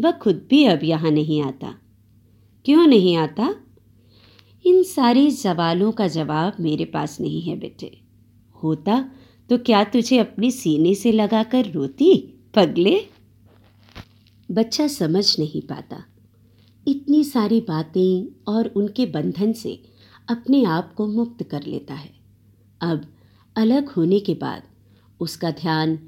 वह 0.00 0.10
खुद 0.10 0.46
भी 0.50 0.64
अब 0.64 0.80
यहाँ 0.84 1.10
नहीं 1.10 1.42
आता। 1.42 1.74
क्यों 2.64 2.86
नहीं 2.86 3.16
आता? 3.16 3.54
इन 4.64 4.82
सारे 4.82 5.30
सवालों 5.30 5.92
का 5.92 6.06
जवाब 6.08 6.56
मेरे 6.60 6.84
पास 6.84 7.20
नहीं 7.20 7.42
है 7.42 7.58
बेटे। 7.58 8.00
होता 8.62 9.10
तो 9.50 9.58
क्या 9.58 9.84
तुझे 9.84 10.18
अपने 10.18 10.50
सीने 10.50 10.94
से 10.94 11.12
लगाकर 11.12 11.70
रोती, 11.72 12.34
पगले? 12.54 13.06
बच्चा 14.50 14.86
समझ 14.86 15.38
नहीं 15.38 15.62
पाता। 15.62 16.04
इतनी 16.88 17.24
सारी 17.24 17.60
बातें 17.60 18.26
और 18.48 18.66
उनके 18.68 19.06
बंधन 19.06 19.52
से 19.52 19.82
अपने 20.28 20.64
आप 20.64 20.94
को 20.94 21.06
मुक्त 21.06 21.42
कर 21.42 21.62
लेता 21.62 21.94
है। 21.94 22.10
अब 22.80 23.06
अलग 23.56 23.88
होने 23.88 24.20
के 24.20 24.34
बाद 24.34 24.62
उसका 25.20 25.50
ध्यान 25.50 25.98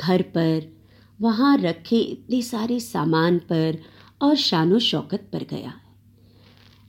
घर 0.00 0.22
पर 0.22 0.77
वहाँ 1.20 1.56
रखे 1.56 1.98
इतने 1.98 2.42
सारे 2.42 2.80
सामान 2.80 3.38
पर 3.38 3.78
और 4.22 4.36
शानो 4.36 4.78
शौकत 4.78 5.30
पर 5.32 5.44
गया। 5.44 5.74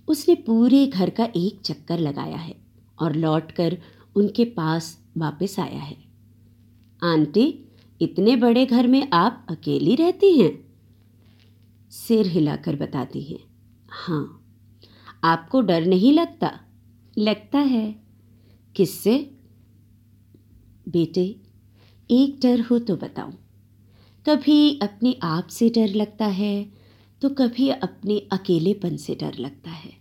उसने 0.08 0.36
पूरे 0.36 0.88
घर 0.88 1.10
का 1.10 1.28
एक 1.36 1.62
चक्कर 1.62 2.00
लगाया 2.00 2.38
है 2.38 2.56
और 3.00 3.16
लौटकर 3.16 3.78
उनके 4.16 4.46
पास 4.46 5.06
वापस 5.18 5.60
आया 5.60 5.80
है। 5.80 5.98
आंटी, 7.04 7.66
इतने 8.02 8.36
बड़े 8.36 8.66
घर 8.66 8.88
में 8.88 9.10
आप 9.14 9.48
अकेली 9.50 9.96
रहती 9.96 10.40
हैं? 10.40 10.74
सिर 11.90 12.28
हिलाकर 12.28 12.76
बताती 12.76 13.22
हैं। 13.22 13.40
हाँ 13.90 14.46
आपको 15.24 15.62
डर 15.62 15.86
नहीं 15.86 16.14
लगता? 16.14 16.60
लगता 17.18 17.60
है। 17.60 18.04
किससे? 18.76 19.38
बेटे, 20.90 21.42
एक 22.12 22.40
डर 22.44 22.62
हो 22.62 22.80
तो 22.80 22.96
बताऊँ 22.96 23.39
कभी 24.30 24.80
अपने 24.82 25.16
आप 25.24 25.48
से 25.48 25.70
डर 25.70 25.94
लगता 25.96 26.26
है 26.26 26.72
तो 27.22 27.30
कभी 27.30 27.70
अपने 27.70 28.18
अकेलेपन 28.32 28.98
से 28.98 29.16
डर 29.16 29.38
लगता 29.40 29.72
है। 29.72 29.92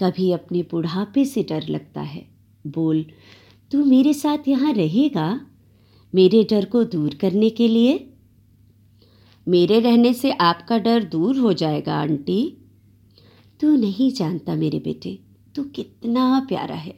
कभी 0.00 0.30
अपने 0.32 0.62
बुढ़ापे 0.62 1.24
से 1.24 1.42
डर 1.42 1.66
लगता 1.68 2.00
है। 2.00 2.24
बोल, 2.66 3.04
तू 3.70 3.84
मेरे 3.84 4.14
साथ 4.14 4.48
यहाँ 4.48 4.72
रहेगा? 4.72 5.28
मेरे 6.14 6.42
डर 6.44 6.64
को 6.64 6.84
दूर 6.84 7.14
करने 7.14 7.50
के 7.50 7.68
लिए? 7.68 8.08
मेरे 9.46 9.80
रहने 9.80 10.12
से 10.14 10.32
आपका 10.32 10.78
डर 10.78 11.04
दूर 11.04 11.38
हो 11.38 11.52
जाएगा, 11.52 12.00
आंटी। 12.00 12.56
तू 13.60 13.76
नहीं 13.76 14.10
जानता 14.12 14.54
मेरे 14.54 14.78
बेटे, 14.78 15.18
तू 15.54 15.64
कितना 15.64 16.46
प्यारा 16.48 16.76
है। 16.76 16.94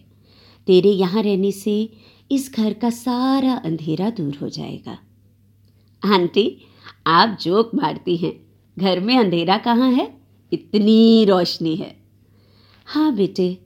तेरे 0.66 0.90
यहाँ 0.90 1.22
रहने 1.22 1.52
से 1.52 1.92
इस 2.30 2.52
घर 2.56 2.72
का 2.72 2.90
सारा 2.90 3.54
अंधेरा 3.54 4.10
दूर 4.10 4.36
हो 4.36 4.48
जाएगा। 4.48 4.98
आंटी, 6.04 6.60
आप 7.06 7.38
जोक 7.42 7.74
मारती 7.74 8.16
हैं। 8.16 8.32
घर 8.78 9.00
में 9.00 9.18
अंधेरा 9.18 9.58
कहाँ 9.58 9.90
है? 9.92 10.14
इतनी 10.52 11.24
रोशनी 11.24 11.76
है। 11.76 11.96
हाँ 12.86 13.14
बेटे, 13.14 13.58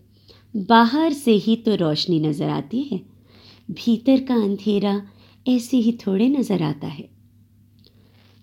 बाहर 0.56 1.12
से 1.12 1.32
ही 1.32 1.56
तो 1.56 1.74
रोशनी 1.74 2.20
नज़र 2.20 2.48
आती 2.48 2.82
है। 2.82 3.00
भीतर 3.70 4.20
का 4.20 4.34
अंधेरा 4.34 5.02
ऐसे 5.48 5.76
ही 5.76 5.92
थोड़े 5.92 6.28
नज़र 6.28 6.62
आता 6.62 6.86
है। 6.86 7.08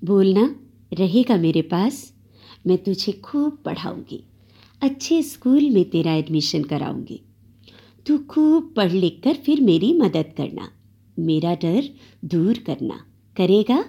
बोलना, 0.03 0.55
रहेगा 0.93 1.37
मेरे 1.37 1.61
पास, 1.61 2.13
मैं 2.67 2.77
तुझे 2.77 3.11
खूब 3.11 3.61
पढ़ाऊँगी। 3.65 4.23
अच्छे 4.81 5.23
स्कूल 5.23 5.69
में 5.69 5.89
तेरा 5.89 6.13
एडमिशन 6.13 6.63
कराऊँगी। 6.63 7.21
तू 8.07 8.17
खूब 8.17 8.73
पढ़ 8.77 8.91
लिख 8.91 9.21
कर 9.23 9.33
फिर 9.33 9.61
मेरी 9.61 9.93
मदद 9.93 10.33
करना। 10.37 10.71
मेरा 11.19 11.55
डर 11.55 11.89
दूर 12.25 12.57
करना। 12.57 13.05
करेगा? 13.37 13.85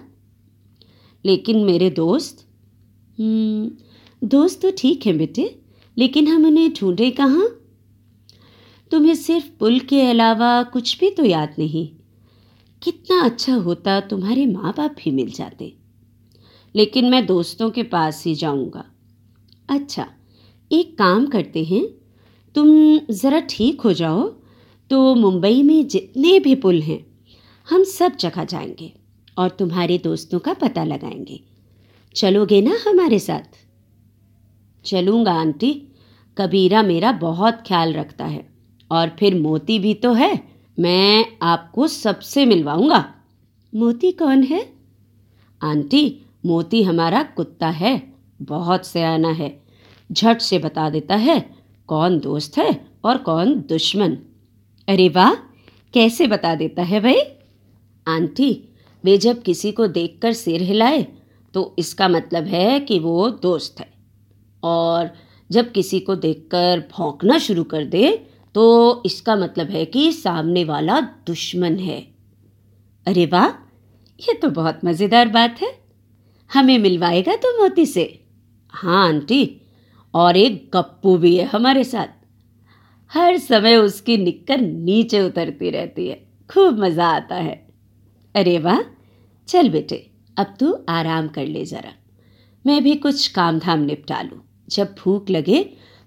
लेकिन 1.25 1.63
मेरे 1.65 1.89
दोस्त? 1.89 2.45
हम्म, 3.19 3.71
दोस्त 4.27 4.61
तो 4.61 4.71
ठीक 4.77 5.05
है 5.05 5.13
बेटे 5.13 5.55
लेकिन 5.97 6.27
हम 6.27 6.45
उन्हें 6.45 6.73
ढूंढे 6.73 7.09
कहाँ? 7.11 7.47
तुम्हें 8.91 9.15
सिर्फ़ 9.15 9.45
पुल 9.59 9.79
के 9.79 10.01
अलावा 10.01 10.63
कुछ 10.63 10.99
भी 10.99 11.09
तो 11.09 11.25
याद 11.25 11.55
नहीं। 11.59 11.87
कितना 12.81 13.21
अच्छा 13.21 13.55
होता 13.55 13.99
तुम्हारे 13.99 14.45
माँ 14.45 14.73
बाप 14.77 14.95
भी 15.03 15.11
मिल 15.11 15.31
जाते। 15.31 15.73
लेकिन 16.75 17.05
मैं 17.05 17.25
दोस्तों 17.25 17.69
के 17.69 17.83
पास 17.83 18.23
ही 18.25 18.35
जाऊँगा। 18.35 18.83
अच्छा 19.69 20.07
एक 20.71 20.97
काम 20.97 21.25
करते 21.27 21.63
हैं। 21.63 21.85
तुम 22.55 22.99
ज़रा 23.11 23.39
ठीक 23.39 23.81
हो 23.81 23.93
जाओ 23.93 24.27
तो 24.91 25.15
मुंबई 25.15 25.63
में 25.63 25.87
जितने 25.87 26.39
भी 26.39 26.55
पुल 26.55 26.81
हैं 26.81 27.05
हम 27.67 27.83
सब 27.83 28.15
जगह 28.15 28.43
जाएँगे। 28.43 28.93
और 29.37 29.49
तुम्हारे 29.49 29.97
दोस्तों 29.97 30.39
का 30.39 30.53
पता 30.53 30.83
लगाएँगे। 30.83 31.39
चलोगे 32.15 32.61
ना 32.61 32.77
हमारे 32.87 33.19
साथ? 33.19 33.65
चलूँगा, 34.85 35.33
आंटी। 35.33 35.81
कबीरा 36.37 36.83
मेरा 36.83 37.11
बहुत 37.11 37.63
ख्याल 37.67 37.93
रखता 37.93 38.25
है, 38.25 38.49
और 38.91 39.09
फिर 39.19 39.39
मोती 39.39 39.79
भी 39.79 39.93
तो 39.93 40.13
है। 40.13 40.43
मैं 40.79 41.25
आपको 41.41 41.87
सबसे 41.87 42.45
मिलवाऊँगा। 42.45 43.15
मोती 43.75 44.11
कौन 44.11 44.43
है? 44.43 44.73
आंटी, 45.63 46.21
मोती 46.45 46.83
हमारा 46.83 47.23
कुत्ता 47.23 47.69
है, 47.69 48.13
बहुत 48.41 48.85
सयाना 48.85 49.29
है। 49.29 49.63
झट 50.11 50.41
से 50.41 50.59
बता 50.59 50.89
देता 50.89 51.15
है, 51.15 51.55
कौन 51.87 52.19
दोस्त 52.19 52.57
है 52.57 52.87
और 53.03 53.17
कौन 53.17 53.53
दुश्मन। 53.53 54.17
अरे 54.87 55.09
वाह, 55.09 55.33
कैसे 55.93 56.27
बता 56.27 56.55
देता 56.55 56.83
है 56.83 56.99
भाई? 56.99 57.19
आंटी 58.07 58.74
वे 59.05 59.17
जब 59.17 59.41
किसी 59.43 59.71
को 59.71 59.87
देखकर 59.89 60.33
सिर 60.33 60.61
हिलाए 60.61 61.01
तो 61.53 61.75
इसका 61.79 62.07
मतलब 62.07 62.45
है 62.45 62.79
कि 62.79 62.99
वो 62.99 63.29
दोस्त 63.41 63.79
है। 63.79 63.87
और 64.63 65.09
जब 65.49 65.71
किसी 65.71 65.99
को 65.99 66.15
देखकर 66.17 66.79
भौंकना 66.91 67.37
शुरू 67.39 67.63
कर 67.63 67.85
दे 67.85 68.09
तो 68.55 69.03
इसका 69.05 69.35
मतलब 69.35 69.69
है 69.69 69.83
कि 69.85 70.11
सामने 70.13 70.63
वाला 70.63 70.99
दुश्मन 71.27 71.77
है। 71.79 71.99
अरे 73.07 73.25
वाह! 73.25 73.47
ये 74.19 74.33
तो 74.33 74.49
बहुत 74.49 74.79
मज़ेदार 74.85 75.29
बात 75.29 75.61
है। 75.61 75.71
हमें 76.49 76.77
मिलवाएगा 76.79 77.35
तो 77.35 77.51
मोती 77.57 77.85
से? 77.85 78.03
हाँ 78.73 79.07
आंटी। 79.07 79.61
और 80.13 80.37
एक 80.37 80.69
गप्पू 80.73 81.17
भी 81.17 81.35
है 81.37 81.45
हमारे 81.45 81.83
साथ। 81.83 82.07
हर 83.11 83.37
समय 83.37 83.75
उसकी 83.75 84.17
निक्कर 84.17 84.61
नीचे 84.61 85.21
उतरती 85.21 85.69
रहती 85.69 86.07
है। 86.07 86.15
खूब 86.49 86.79
मज़ा 86.79 87.07
आता 87.07 87.35
है। 87.35 87.55
अरे 88.35 88.57
वाह! 88.59 88.79
चल 89.47 89.69
बेटे, 89.69 90.09
अब 90.37 90.55
तू 90.59 90.71
आराम 90.89 91.27
कर 91.27 91.45
ले 91.45 91.65
ज़रा। 91.65 91.93
मैं 92.65 92.83
भी 92.83 92.95
कुछ 92.95 93.27
काम 93.27 93.59
धाम 93.59 93.79
निपटा 93.79 94.21
लूँ। 94.21 94.41
जब 94.69 94.95
भूख 94.99 95.29
लगे 95.29 95.63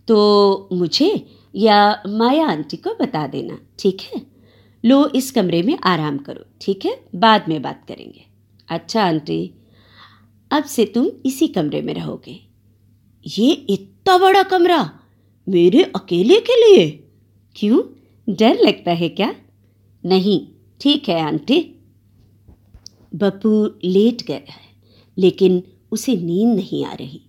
तो 0.09 0.68
मुझे 0.72 1.27
या 1.55 2.03
माया 2.09 2.46
आंटी 2.46 2.77
को 2.77 2.94
बता 3.01 3.27
देना, 3.27 3.59
ठीक 3.79 4.01
है? 4.01 4.20
लो 4.85 5.09
इस 5.09 5.31
कमरे 5.31 5.62
में 5.62 5.79
आराम 5.85 6.18
करो, 6.18 6.44
ठीक 6.61 6.85
है? 6.87 7.05
बाद 7.14 7.48
में 7.48 7.61
बात 7.62 7.85
करेंगे। 7.88 8.24
अच्छा 8.68 9.05
आंटी। 9.05 9.55
अब 10.51 10.64
से 10.64 10.85
तुम 10.85 11.07
इसी 11.27 11.48
कमरे 11.48 11.83
में 11.83 11.94
रहोगे। 11.94 12.40
ये 13.38 13.53
इतना 13.53 14.18
बड़ा 14.18 14.42
कमरा, 14.42 15.01
मेरे 15.48 15.83
अकेले 15.96 16.40
के 16.40 16.57
लिए? 16.61 16.90
क्यों? 17.57 17.81
डर 18.29 18.59
लगता 18.59 18.90
है 18.90 19.09
क्या? 19.09 19.35
नहीं, 20.05 20.46
ठीक 20.81 21.09
है, 21.09 21.20
आंटी। 21.20 21.74
बप्पू 23.12 23.64
लेट 23.85 24.23
गया 24.23 24.53
है, 24.53 24.66
लेकिन 25.16 25.62
उसे 25.92 26.16
नींद 26.16 26.55
नहीं 26.57 26.85
आ 26.85 26.92
रही। 26.92 27.21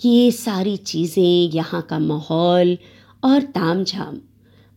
ये 0.00 0.30
सारी 0.32 0.76
चीज़ें, 0.76 1.50
यहाँ 1.54 1.82
का 1.82 1.98
माहौल 1.98 2.76
और 3.22 3.42
ताम 3.54 3.82
झाम 3.84 4.20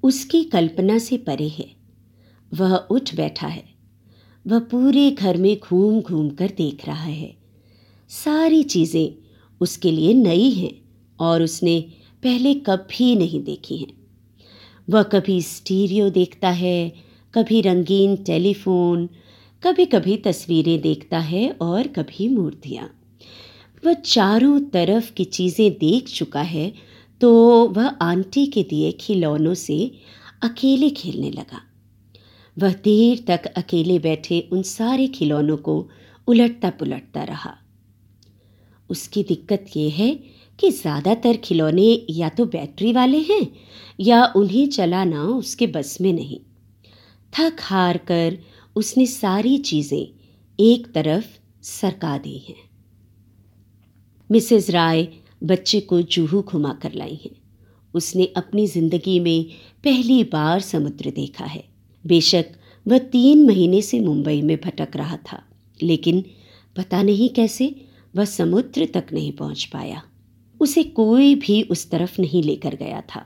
उसकी 0.04 0.44
कल्पना 0.44 0.98
से 1.00 1.18
परे 1.20 1.48
है। 1.50 1.66
वह 2.52 2.76
उठ 2.76 3.14
बैठा 3.16 3.48
है। 3.48 3.64
वह 4.46 4.60
पूरे 4.72 5.10
घर 5.12 5.38
में 5.38 5.56
घूम 5.60 6.00
घूम 6.02 6.30
कर 6.30 6.52
देख 6.58 6.86
रहा 6.88 7.04
है। 7.04 7.36
सारी 8.12 8.64
चीज़ें 8.66 9.14
उसके 9.62 9.92
लिए 9.92 10.14
नई 10.14 10.50
हैं 10.52 10.74
और 11.20 11.44
उसने 11.44 11.80
पहले 12.24 12.54
कभी 12.66 13.16
नहीं 13.16 13.44
देखी 13.44 13.78
हैं। 13.78 13.94
वह 14.88 15.04
कभी 15.04 15.42
स्टीरियो 15.42 16.10
देखता 16.10 16.50
है, 16.50 16.94
कभी 17.34 17.62
रंगीन 17.62 18.16
टेलीफोन 18.24 19.08
कभी 19.64 19.86
कभी 19.86 20.16
तस्वीरें 20.18 20.80
देखता 20.82 21.18
है 21.20 21.50
और 21.62 21.88
कभी 21.88 22.28
मूर्तियाँ। 22.28 22.90
वह 23.84 23.94
चारों 23.96 24.60
तरफ़ 24.70 25.12
की 25.14 25.24
चीज़ें 25.28 25.72
देख 25.74 26.08
चुका 26.10 26.42
है 26.44 26.72
तो 27.22 27.30
वह 27.68 27.88
आंटी 28.02 28.46
के 28.46 28.64
दिए 28.64 28.92
खिलौनों 29.02 29.54
से 29.56 29.80
अकेले 30.44 30.90
खेलने 30.92 31.30
लगा। 31.32 31.62
वह 32.58 32.74
देर 32.84 33.24
तक 33.28 33.46
अकेले 33.58 34.00
बैठे 34.00 34.40
उन 34.52 34.62
सारे 34.66 35.08
खिलौनों 35.10 35.58
को 35.60 35.78
उलटता 36.28 36.70
पुलटता 36.70 37.24
रहा। 37.24 37.54
उसकी 38.90 39.24
दिक्कत 39.24 39.66
यह 39.78 39.94
है 39.96 40.14
कि 40.60 40.72
ज़्यादातर 40.72 41.38
खिलौने 41.38 41.92
या 42.10 42.30
तो 42.30 42.46
बैटरी 42.48 42.94
वाले 42.94 43.20
हैं 43.30 43.46
या 44.00 44.26
उन्हें 44.36 44.68
चलाना 44.70 45.24
उसके 45.26 45.68
बस 45.70 45.98
में 46.02 46.14
नहीं। 46.14 46.40
थक 47.34 47.62
हार 47.62 47.98
कर 48.08 48.38
उसने 48.76 49.06
सारी 49.06 49.58
चीज़ें 49.60 50.08
एक 50.60 50.88
तरफ़ 50.94 51.26
सरका 51.64 52.18
दी 52.18 52.38
हैं। 52.40 52.56
मिसेस 54.30 54.70
राय 54.70 55.08
बच्चे 55.44 55.80
को 55.80 56.02
जूहू 56.02 56.42
घुमा 56.42 56.74
कर 56.74 56.94
लाई 56.94 57.20
हैं। 57.26 57.36
उसने 57.94 58.26
अपनी 58.38 58.66
ज़िंदगी 58.68 59.20
में 59.20 59.44
पहली 59.84 60.24
बार 60.24 60.60
समुद्र 60.62 61.12
देखा 61.12 61.46
है। 61.46 61.64
बेशक 62.06 62.52
वह 62.86 62.98
तीन 62.98 63.46
महीने 63.48 63.82
से 63.82 64.00
मुंबई 64.00 64.42
में 64.42 64.56
भटक 64.58 64.96
रहा 64.96 65.18
था, 65.18 65.42
लेकिन 65.80 66.24
पता 66.76 67.02
नहीं 67.04 67.30
कैसे 67.30 67.76
वह 68.14 68.26
समुद्र 68.26 68.88
तक 68.94 69.08
नहीं 69.14 69.32
पहुँच 69.32 69.64
पाया। 69.66 70.02
उसे 70.60 70.84
कोई 70.84 71.36
भी 71.36 71.62
उस 71.64 71.90
तरफ़ 71.92 72.20
नहीं 72.22 72.44
लेकर 72.44 72.76
गया 72.76 73.02
था। 73.16 73.26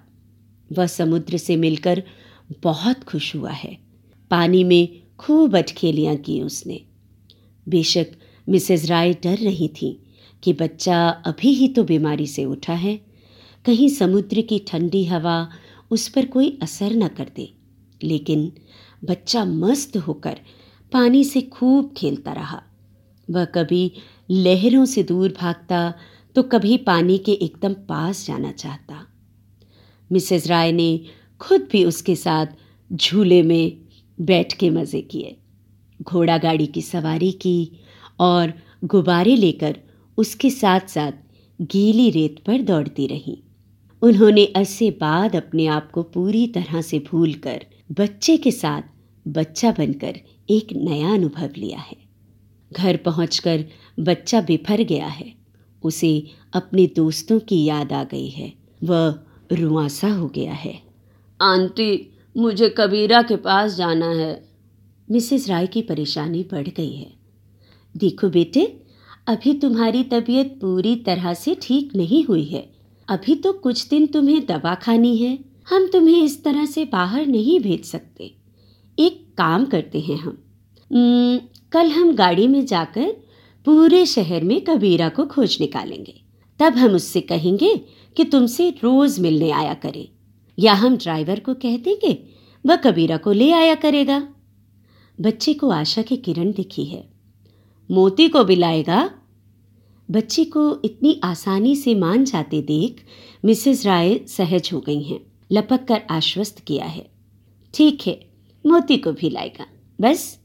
वह 0.71 0.87
समुद्र 0.87 1.37
से 1.37 1.55
मिलकर 1.55 2.03
बहुत 2.63 3.03
खुश 3.03 3.35
हुआ 3.35 3.51
है। 3.51 3.77
पानी 4.31 4.63
में 4.63 5.01
खूब 5.19 5.57
अटखेलियाँ 5.57 6.15
की 6.15 6.41
उसने। 6.41 6.81
बेशक 7.67 8.11
मिसेस 8.47 8.85
राय 8.85 9.13
डर 9.13 9.37
रही 9.37 9.67
थी 9.67 9.91
कि 10.43 10.53
बच्चा 10.53 11.07
अभी 11.25 11.49
ही 11.49 11.67
तो 11.67 11.83
बीमारी 11.83 12.27
से 12.27 12.45
उठा 12.45 12.73
है। 12.73 12.95
कहीं 13.65 13.89
समुद्र 13.89 14.41
की 14.41 14.59
ठंडी 14.67 15.03
हवा 15.05 15.47
उस 15.91 16.07
पर 16.07 16.25
कोई 16.25 16.57
असर 16.61 16.95
न 16.95 17.07
कर 17.07 17.31
दे, 17.35 17.49
लेकिन 18.01 18.51
बच्चा 19.03 19.43
मस्त 19.45 19.97
होकर 19.97 20.39
पानी 20.91 21.23
से 21.23 21.41
खूब 21.41 21.93
खेलता 21.97 22.33
रहा। 22.33 22.61
वह 23.27 23.45
कभी 23.45 23.91
लहरों 24.31 24.85
से 24.85 25.03
दूर 25.03 25.33
भागता 25.39 25.93
तो 26.35 26.43
कभी 26.43 26.77
पानी 26.77 27.17
के 27.17 27.31
एकदम 27.33 27.73
पास 27.89 28.25
जाना 28.27 28.51
चाहता। 28.51 29.05
मिसेस 30.09 30.47
राय 30.47 30.71
ने 30.71 30.99
खुद 31.41 31.67
भी 31.71 31.83
उसके 31.85 32.15
साथ 32.15 32.47
झूले 32.91 33.41
में 33.43 33.84
बैठ 34.21 34.53
के 34.53 34.69
मज़े 34.69 35.01
किए। 35.01 35.37
घोड़ा 36.01 36.37
गाड़ी 36.37 36.65
की 36.65 36.81
सवारी 36.81 37.31
की 37.31 37.71
और 38.19 38.53
गुब्बारे 38.83 39.35
लेकर 39.35 39.77
उसके 40.17 40.49
साथ 40.49 40.79
साथ 40.79 41.11
गीली 41.61 42.09
रेत 42.09 42.35
पर 42.45 42.61
दौड़ती 42.61 43.07
रहीं। 43.07 43.37
उन्होंने 44.01 44.45
अरसे 44.45 44.91
बाद 44.91 45.35
अपने 45.35 45.65
आप 45.65 45.91
को 45.91 46.03
पूरी 46.03 46.47
तरह 46.47 46.81
से 46.81 46.99
भूलकर 46.99 47.65
बच्चे 47.91 48.37
के 48.37 48.51
साथ 48.51 48.81
बच्चा 49.27 49.71
बनकर 49.71 50.19
एक 50.49 50.73
नया 50.73 51.13
अनुभव 51.13 51.49
लिया 51.57 51.79
है। 51.79 51.97
घर 52.73 52.97
पहुंचकर 52.97 53.65
बच्चा 53.99 54.41
बिफर 54.41 54.81
गया 54.81 55.07
है। 55.07 55.33
उसे 55.83 56.23
अपने 56.53 56.87
दोस्तों 56.95 57.39
की 57.39 57.63
याद 57.63 57.93
आ 57.93 58.03
गई 58.03 58.29
है। 58.29 58.53
वह 58.83 59.19
रुआसा 59.51 60.07
हो 60.07 60.27
गया 60.27 60.53
है। 60.53 60.81
आंटी 61.41 62.14
मुझे 62.37 62.69
कबीरा 62.77 63.21
के 63.21 63.35
पास 63.35 63.75
जाना 63.75 64.09
है। 64.09 64.49
मिसेस 65.11 65.49
राय 65.49 65.67
की 65.67 65.81
परेशानी 65.81 66.43
बढ़ 66.51 66.67
गई 66.67 66.95
है। 66.95 67.13
देखो 67.97 68.29
बेटे 68.29 68.81
अभी 69.27 69.53
तुम्हारी 69.53 70.03
तबीयत 70.03 70.57
पूरी 70.61 70.95
तरह 70.95 71.33
से 71.33 71.57
ठीक 71.61 71.95
नहीं 71.95 72.25
हुई 72.25 72.43
है। 72.43 72.73
अभी 73.09 73.35
तो 73.35 73.53
कुछ 73.53 73.87
दिन 73.89 74.07
तुम्हें 74.07 74.45
दवा 74.45 74.75
खानी 74.75 75.17
है। 75.17 75.39
हम 75.69 75.87
तुम्हें 75.87 76.23
इस 76.23 76.43
तरह 76.43 76.65
से 76.65 76.85
बाहर 76.85 77.25
नहीं 77.25 77.59
भेज 77.59 77.85
सकते। 77.85 78.35
एक 78.99 79.33
काम 79.37 79.65
करते 79.65 79.99
हैं 79.99 80.17
हम। 80.17 80.37
न, 80.93 81.39
कल 81.71 81.87
हम 81.87 82.15
गाड़ी 82.15 82.47
में 82.47 82.65
जाकर 82.65 83.11
पूरे 83.65 84.05
शहर 84.05 84.43
में 84.43 84.61
कबीरा 84.61 85.09
को 85.09 85.25
खोज 85.25 85.57
निकालेंगे। 85.61 86.21
तब 86.59 86.73
हम 86.73 86.91
उससे 86.91 87.21
कहेंगे 87.21 87.75
कि 88.17 88.23
तुमसे 88.23 88.69
रोज 88.69 89.19
मिलने 89.19 89.51
आया 89.51 89.73
करे। 89.73 90.14
या 90.59 90.73
हम 90.73 90.97
ड्राइवर 90.97 91.39
को 91.39 91.53
कह 91.53 91.77
देंगे, 91.77 92.23
वह 92.65 92.75
कबीरा 92.75 93.17
को 93.17 93.31
ले 93.31 93.51
आया 93.51 93.75
करेगा। 93.75 94.29
बच्चे 95.21 95.53
को 95.53 95.69
आशा 95.69 96.01
की 96.01 96.17
किरण 96.17 96.51
दिखी 96.51 96.85
है। 96.85 97.09
मोती 97.91 98.29
को 98.29 98.43
भी 98.43 98.55
लाएगा। 98.55 99.09
बच्ची 100.11 100.45
को 100.45 100.81
इतनी 100.85 101.21
आसानी 101.23 101.75
से 101.75 101.95
मान 101.95 102.23
जाते 102.23 102.61
देख 102.61 103.03
मिसेस 103.45 103.85
राय 103.85 104.19
सहज 104.27 104.69
हो 104.73 104.79
गई 104.79 105.01
हैं, 105.01 105.19
लपक 105.51 105.85
कर 105.87 106.01
आश्वस्त 106.09 106.59
किया 106.59 106.85
है। 106.85 107.09
ठीक 107.73 108.07
है, 108.07 108.29
मोती 108.65 108.97
को 108.97 109.11
भी 109.11 109.29
लाएगा। 109.29 109.67
बस, 110.01 110.39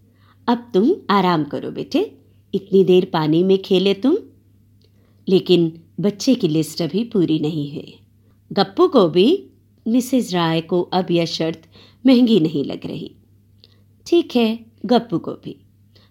अब 0.47 0.71
तुम 0.75 0.95
आराम 1.11 1.45
करो 1.45 1.71
बेटे। 1.71 2.17
इतनी 2.55 2.85
देर 2.85 3.05
पानी 3.05 3.43
में 3.43 3.63
खेले 3.63 3.95
तुम। 3.95 4.17
लेकिन 5.29 5.81
बच्चे 6.01 6.35
की 6.35 6.49
लिस्ट 6.49 6.83
अभी 6.83 7.05
पूरी 7.05 7.39
नहीं 7.39 7.71
है 7.71 7.95
गप्पू 8.53 8.89
को 8.89 9.09
भी 9.09 9.50
मिसेस 9.89 10.35
राय 10.35 10.61
को 10.61 10.83
अब 10.83 11.11
यह 11.11 11.25
शर्त 11.25 11.63
महँगी 12.07 12.41
नहीं 12.41 12.65
लग 12.65 12.87
रही। 12.87 13.15
ठीक 14.07 14.37
है, 14.37 14.67
गप्पू 14.87 15.19
को 15.19 15.33
भी 15.33 15.61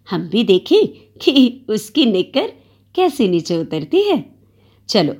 हम 0.09 0.29
भी 0.29 0.43
देखें 0.43 0.87
कि 1.17 1.65
उसकी 1.69 2.05
निकर 2.05 2.53
कैसे 2.95 3.27
नीचे 3.27 3.57
उतरती 3.57 4.01
है। 4.01 4.35
चलो, 4.87 5.15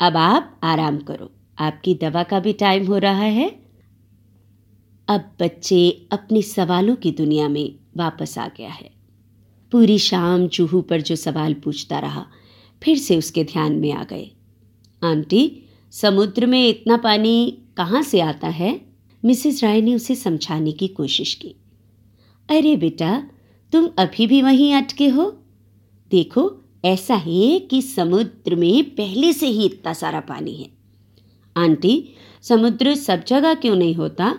अब 0.00 0.16
आप 0.16 0.60
आराम 0.62 0.98
करो। 0.98 1.30
आपकी 1.58 1.94
दवा 1.94 2.22
का 2.22 2.40
भी 2.40 2.52
टाइम 2.52 2.86
हो 2.86 2.98
रहा 2.98 3.22
है। 3.22 3.62
अब 5.08 5.32
बच्चे 5.40 6.06
अपने 6.12 6.42
सवालों 6.42 6.96
की 6.96 7.10
दुनिया 7.10 7.48
में 7.48 7.74
वापस 7.96 8.38
आ 8.38 8.48
गया 8.48 8.70
है। 8.70 8.90
पूरी 9.72 9.98
शाम 9.98 10.48
जूहू 10.48 10.80
पर 10.80 11.00
जो 11.00 11.16
सवाल 11.16 11.54
पूछता 11.54 11.98
रहा, 11.98 12.26
फिर 12.82 12.98
से 12.98 13.16
उसके 13.16 13.44
ध्यान 13.44 13.72
में 13.72 13.92
आ 13.92 14.04
गए। 14.04 14.30
आंटी, 15.04 15.62
समुद्र 15.90 16.46
में 16.46 16.68
इतना 16.68 16.96
पानी 16.96 17.58
कहाँ 17.78 18.02
से 18.02 18.20
आता 18.20 18.48
है? 18.48 18.80
मिसेस 19.24 19.64
राय 19.64 19.80
ने 19.80 19.94
उसे 19.94 20.14
समझाने 20.14 20.72
की 20.72 20.88
कोशिश 20.88 21.34
की। 21.34 21.48
अरे 22.50 22.76
बेटा, 22.76 23.30
तुम 23.72 23.88
अभी 23.98 24.26
भी 24.26 24.42
वहीं 24.42 24.74
अटके 24.74 25.08
हो? 25.08 25.42
देखो, 26.10 26.64
ऐसा 26.84 27.14
है 27.14 27.58
कि 27.58 27.82
समुद्र 27.82 28.54
में 28.54 28.84
पहले 28.84 29.32
से 29.32 29.46
ही 29.46 29.64
इतना 29.64 29.92
सारा 29.92 30.20
पानी 30.20 30.54
है। 30.54 30.70
आंटी, 31.56 32.08
समुद्र 32.42 32.94
सब 32.94 33.24
जगह 33.24 33.54
क्यों 33.54 33.76
नहीं 33.76 33.94
होता? 33.94 34.38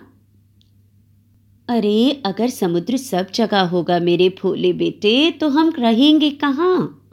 अरे, 1.68 2.22
अगर 2.26 2.48
समुद्र 2.48 2.96
सब 2.96 3.30
जगह 3.30 3.60
होगा 3.60 3.98
मेरे 3.98 4.28
भोले 4.28 4.72
बेटे 4.72 5.30
तो 5.30 5.48
हम 5.48 5.72
रहेंगे 5.78 6.30
कहाँ? 6.30 7.08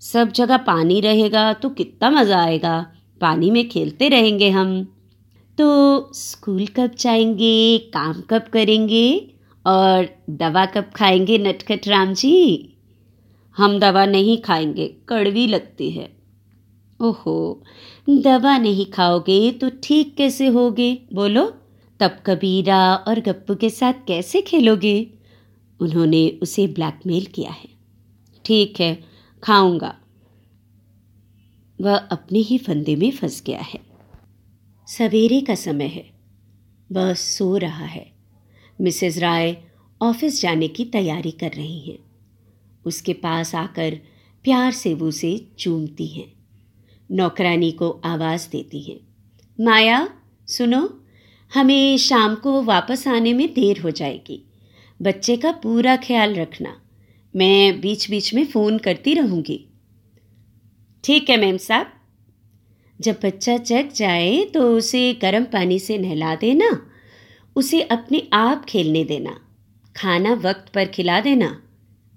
सब 0.00 0.32
जगह 0.32 0.56
पानी 0.56 1.00
रहेगा 1.00 1.52
तो 1.52 1.70
कितना 1.70 2.10
मज़ा 2.10 2.42
आएगा। 2.42 2.92
पानी 3.20 3.50
में 3.50 3.68
खेलते 3.68 4.08
रहेंगे 4.08 4.50
हम। 4.50 4.96
तो 5.60 6.10
स्कूल 6.14 6.66
कब 6.66 6.94
जाएँगे, 6.94 7.78
काम 7.78 8.22
कब 8.30 8.42
करेंगे 8.42 9.34
और 9.66 10.08
दवा 10.30 10.66
कब 10.66 10.90
खाएँगे 10.96 11.38
नटखट 11.38 11.88
राम 11.88 12.14
जी? 12.14 12.68
हम 13.56 13.78
दवा 13.78 14.06
नहीं 14.06 14.38
खाएँगे, 14.38 14.96
कड़वी 15.08 15.46
लगती 15.46 15.90
है। 15.90 16.16
ओहो, 17.00 17.64
दवा 18.08 18.58
नहीं 18.58 18.86
खाओगे 18.86 19.52
तो 19.52 19.70
ठीक 19.82 20.16
कैसे 20.16 20.46
होगे? 20.46 20.98
बोलो, 21.12 21.54
तब 22.00 22.18
कबीरा 22.26 22.94
और 22.94 23.20
गप्पू 23.20 23.54
के 23.54 23.70
साथ 23.70 23.92
कैसे 23.92 24.40
खेलोगे? 24.40 25.10
उन्होंने 25.80 26.38
उसे 26.42 26.66
ब्लैकमेल 26.66 27.24
किया 27.24 27.50
है। 27.50 27.68
ठीक 28.44 28.80
है, 28.80 29.04
खाऊँगा। 29.42 29.96
वह 31.80 31.96
अपने 31.96 32.38
ही 32.38 32.58
फंदे 32.58 32.96
में 32.96 33.10
फंस 33.10 33.42
गया 33.46 33.60
है। 33.60 33.89
सवेरे 34.98 35.40
का 35.40 35.54
समय 35.54 35.84
है। 35.84 36.10
वह 36.92 37.14
सो 37.14 37.56
रहा 37.56 37.84
है। 37.84 38.12
मिसेस 38.80 39.18
राय 39.18 39.56
ऑफ़िस 40.02 40.42
जाने 40.42 40.68
की 40.68 40.84
तैयारी 40.84 41.30
कर 41.30 41.50
रही 41.50 41.80
हैं। 41.80 41.98
उसके 42.84 43.12
पास 43.12 43.54
आकर 43.54 43.94
प्यार 44.44 44.72
से 44.72 44.94
वो 44.94 45.06
उसे 45.06 45.46
चूमती 45.58 46.06
हैं। 46.06 46.32
नौकरानी 47.10 47.72
को 47.72 47.90
आवाज़ 47.90 48.50
देती 48.50 48.80
हैं। 48.80 49.00
माया, 49.64 50.08
सुनो, 50.46 51.00
हमें 51.54 51.98
शाम 51.98 52.34
को 52.34 52.62
वापस 52.62 53.08
आने 53.08 53.32
में 53.32 53.54
देर 53.54 53.80
हो 53.80 53.90
जाएगी। 53.90 54.44
बच्चे 55.02 55.36
का 55.36 55.52
पूरा 55.52 55.96
ख्याल 55.96 56.34
रखना। 56.34 56.82
मैं 57.36 57.80
बीच 57.80 58.10
बीच 58.10 58.34
में 58.34 58.46
फ़ोन 58.46 58.78
करती 58.78 59.14
रहूँगी। 59.14 59.66
ठीक 61.04 61.30
है 61.30 61.40
मैम 61.40 61.56
साहब। 61.56 61.92
जब 63.00 63.16
बच्चा 63.24 63.56
जग 63.56 63.88
जाए 63.96 64.44
तो 64.44 64.76
उसे 64.76 65.12
गर्म 65.14 65.44
पानी 65.44 65.78
से 65.78 65.98
नहला 65.98 66.34
देना, 66.34 66.90
उसे 67.56 67.82
अपने 67.82 68.28
आप 68.32 68.64
खेलने 68.64 69.04
देना, 69.04 69.40
खाना 69.96 70.32
वक्त 70.34 70.72
पर 70.74 70.84
खिला 70.84 71.20
देना। 71.20 71.62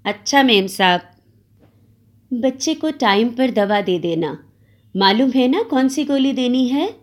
अच्छा 0.06 0.44
मेम 0.44 0.68
साहब। 0.68 1.02
बच्चे 2.34 2.74
को 2.74 2.92
टाइम 2.92 3.30
पर 3.30 3.52
दवा 3.52 3.82
दे 3.82 4.00
देना। 4.00 4.52
मालूम 4.96 5.32
है 5.32 5.48
ना 5.48 5.64
कौन 5.64 5.88
सी 5.90 6.04
गोली 6.04 6.34
देनी 6.34 6.68
है? 6.68 6.96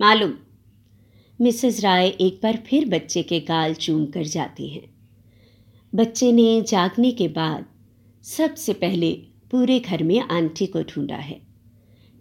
मालूम। 0.00 0.32
मिसेस 1.40 1.80
राय 1.80 2.08
एक 2.08 2.40
बार 2.42 2.56
फिर 2.66 2.88
बच्चे 2.88 3.22
के 3.22 3.40
गाल 3.40 3.74
चूम 3.74 4.06
कर 4.06 4.24
जाती 4.24 4.68
हैं। 4.68 4.90
बच्चे 5.94 6.32
ने 6.32 6.62
जागने 6.62 7.10
के 7.10 7.28
बाद 7.28 7.64
सबसे 8.24 8.72
पहले 8.72 9.12
पूरे 9.50 9.78
घर 9.80 10.02
में 10.02 10.20
आंटी 10.20 10.66
को 10.66 10.82
ढूंढा 10.82 11.16
है। 11.16 11.49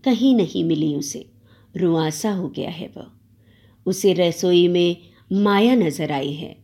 कहीं 0.06 0.36
नहीं 0.36 0.64
मिली 0.64 0.96
उसे। 0.96 1.30
रुआसा 1.78 2.32
हो 2.32 2.50
गया 2.50 2.70
है 2.70 2.92
वह। 2.98 3.08
उसे 3.86 4.14
रसोई 4.14 4.68
में 4.68 4.98
माया 5.34 5.76
नज़र 5.76 6.12
आई 6.12 6.34
है। 6.34 6.64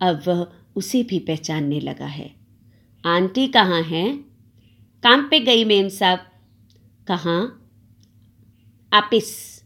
अब 0.00 0.22
वह 0.26 0.46
उसे 0.76 1.02
भी 1.02 1.18
पहचानने 1.18 1.80
लगा 1.80 2.06
है। 2.06 2.34
आंटी 3.04 3.46
कहाँ 3.46 3.82
हैं? 3.82 4.18
काम 5.02 5.22
पे 5.22 5.40
गई 5.40 5.64
मेम 5.64 5.88
साहब। 5.88 6.18
कहाँ? 7.06 7.70
आपिस। 8.92 9.62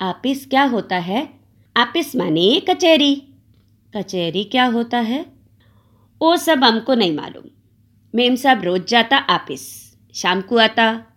आपिस 0.00 0.46
क्या 0.46 0.64
होता 0.64 0.96
है? 0.96 1.40
आपिस 1.76 2.16
माने 2.16 2.60
कचहरी। 2.70 3.22
कचहरी 3.96 4.44
क्या 4.44 4.64
होता 4.64 4.98
है? 4.98 5.26
वो 6.22 6.36
सब 6.36 6.64
हमको 6.64 6.94
नहीं 6.94 7.16
मालूम। 7.16 7.44
मेम 8.14 8.34
साहब 8.34 8.64
रोज 8.64 8.86
जाता 8.86 9.16
आपिस। 9.16 9.96
शाम 10.14 10.40
को 10.40 10.56
आता। 10.56 11.09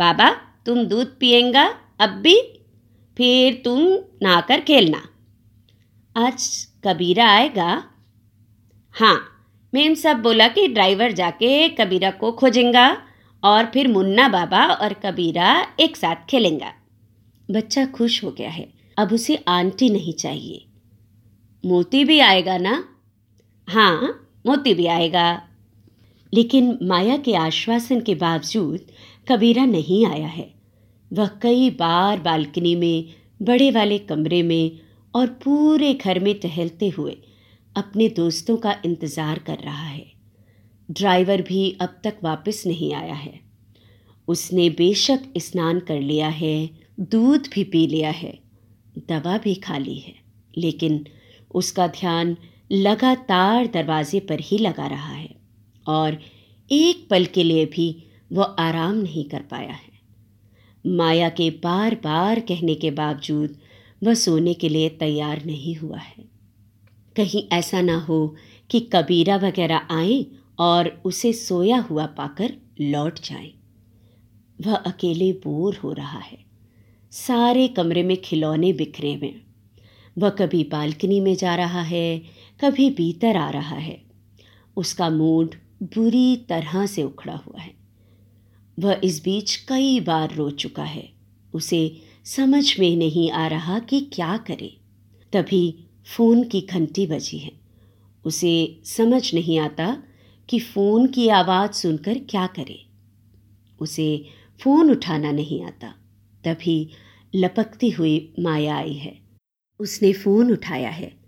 बाबा, 0.00 0.30
तुम 0.66 0.84
दूध 0.84 1.18
पिएँगा, 1.20 1.64
अब 2.00 2.08
भी? 2.08 2.40
फिर 3.16 3.62
तुम 3.64 3.80
नहाकर 4.22 4.60
खेलना। 4.60 5.02
आज 6.16 6.66
कबीरा 6.84 7.28
आएगा। 7.30 7.84
हाँ 8.92 9.46
मेम 9.74 9.94
साहब 9.94 10.16
बोला 10.16 10.48
कि 10.48 10.68
ड्राइवर 10.68 11.12
जाके 11.12 11.68
कबीरा 11.68 12.10
को 12.10 12.32
खोजेंगा 12.32 13.02
और 13.44 13.64
फिर 13.64 13.88
मुन्ना 13.88 14.28
बाबा 14.28 14.66
और 14.66 14.92
कबीरा 14.92 15.72
एक 15.80 15.96
साथ 15.96 16.16
खेलेंगा। 16.30 16.72
बच्चा 17.50 17.86
खुश 17.86 18.24
हो 18.24 18.30
गया 18.30 18.50
है। 18.50 18.72
अब 18.98 19.12
उसे 19.12 19.36
आंटी 19.48 19.90
नहीं 19.90 20.12
चाहिए। 20.12 20.64
मोती 21.64 22.04
भी 22.04 22.20
आएगा 22.20 22.58
ना? 22.58 22.84
हाँ 23.68 24.28
मोती 24.46 24.74
भी 24.74 24.86
आएगा। 24.86 25.42
लेकिन 26.34 26.78
माया 26.82 27.16
के 27.16 27.34
आश्वासन 27.34 28.00
के 28.00 28.14
बावजूद 28.14 28.80
कबीरा 29.30 29.64
नहीं 29.64 30.04
आया 30.06 30.28
है। 30.28 30.50
वह 31.10 31.26
कई 31.42 31.70
बार 31.70 32.20
बालकनी 32.20 32.74
में, 32.76 33.14
बड़े 33.42 33.70
वाले 33.70 33.98
कमरे 33.98 34.42
में 34.42 34.78
और 35.14 35.26
पूरे 35.44 35.92
घर 35.94 36.18
में 36.18 36.34
टहलते 36.40 36.88
हुए 36.88 37.16
अपने 37.76 38.08
दोस्तों 38.08 38.56
का 38.56 38.74
इंतज़ार 38.84 39.38
कर 39.38 39.58
रहा 39.58 39.86
है। 39.86 40.06
ड्राइवर 40.88 41.42
भी 41.42 41.70
अब 41.80 42.00
तक 42.04 42.18
वापस 42.24 42.62
नहीं 42.66 42.92
आया 42.94 43.14
है। 43.14 43.38
उसने 44.28 44.68
बेशक 44.70 45.22
स्नान 45.38 45.80
कर 45.80 46.00
लिया 46.00 46.28
है, 46.28 46.70
दूध 47.00 47.48
भी 47.54 47.64
पी 47.64 47.86
लिया 47.86 48.10
है, 48.10 48.38
दवा 49.08 49.38
भी 49.38 49.54
खा 49.54 49.78
ली 49.78 49.98
है, 49.98 50.14
लेकिन 50.58 51.04
उसका 51.54 51.86
ध्यान 51.86 52.36
लगातार 52.72 53.66
दरवाजे 53.66 54.20
पर 54.20 54.40
ही 54.40 54.58
लगा 54.58 54.86
रहा 54.86 55.12
है 55.12 55.34
और 55.86 56.18
एक 56.70 57.06
पल 57.10 57.24
के 57.24 57.44
लिए 57.44 57.64
भी 57.66 57.88
वह 58.32 58.44
आराम 58.44 58.94
नहीं 58.94 59.24
कर 59.24 59.40
पाया 59.40 59.72
है। 59.72 59.98
माया 60.86 61.28
के 61.28 61.50
बार 61.50 61.94
बार 61.94 62.40
कहने 62.40 62.74
के 62.74 62.90
बावजूद 62.90 63.58
वह 64.02 64.14
सोने 64.14 64.54
के 64.54 64.68
लिए 64.68 64.88
तैयार 64.88 65.44
नहीं 65.44 65.74
हुआ 65.76 65.98
है। 65.98 66.24
कहीं 67.16 67.48
ऐसा 67.52 67.80
ना 67.80 67.98
हो 67.98 68.36
कि 68.70 68.80
कबीरा 68.80 69.36
वगैरह 69.36 69.80
आए 69.90 70.26
और 70.58 71.02
उसे 71.04 71.32
सोया 71.32 71.78
हुआ 71.78 72.06
पाकर 72.06 72.54
लौट 72.80 73.18
जाए। 73.18 73.52
वह 74.60 74.74
अकेले 74.74 75.32
बोर 75.32 75.76
हो 75.76 75.92
रहा 75.92 76.18
है। 76.18 76.38
सारे 77.10 77.68
कमरे 77.68 78.02
में 78.02 78.16
खिलौने 78.16 78.72
बिखरे 78.72 79.14
हुए 79.14 79.34
वह 80.18 80.30
कभी 80.30 80.64
बालकनी 80.64 81.20
में 81.20 81.34
जा 81.34 81.54
रहा 81.54 81.82
है, 81.82 82.22
कभी 82.64 82.90
भीतर 82.90 83.36
आ 83.36 83.50
रहा 83.50 83.76
है। 83.76 84.02
उसका 84.76 85.10
मूड 85.10 85.54
बुरी 85.82 86.36
तरह 86.36 86.86
से 86.86 87.02
उखड़ा 87.02 87.36
हुआ 87.36 87.60
है। 87.60 87.79
वह 88.80 89.00
इस 89.04 89.24
बीच 89.24 89.56
कई 89.56 90.00
बार 90.00 90.34
रो 90.34 90.50
चुका 90.50 90.84
है। 90.84 91.12
उसे 91.54 92.02
समझ 92.24 92.80
में 92.80 92.96
नहीं 92.96 93.30
आ 93.30 93.46
रहा 93.46 93.78
कि 93.78 94.00
क्या 94.00 94.36
करे। 94.36 94.76
तभी 95.32 95.84
फ़ोन 96.16 96.44
की 96.44 96.60
घंटी 96.60 97.06
बजी 97.06 97.38
है। 97.38 97.52
उसे 98.24 98.80
समझ 98.84 99.34
नहीं 99.34 99.58
आता 99.58 100.02
कि 100.48 100.58
फ़ोन 100.58 101.06
की 101.06 101.28
आवाज़ 101.28 101.70
सुनकर 101.70 102.18
क्या 102.18 102.46
करे। 102.46 102.86
उसे 103.80 104.26
फ़ोन 104.62 104.90
उठाना 104.90 105.32
नहीं 105.32 105.64
आता। 105.64 105.88
तभी 106.44 106.90
लपकती 107.34 107.90
हुई 107.90 108.34
माया 108.40 108.76
आई 108.76 108.92
है। 108.92 109.20
उसने 109.80 110.12
फ़ोन 110.12 110.52
उठाया 110.52 110.90
है। 110.90 111.20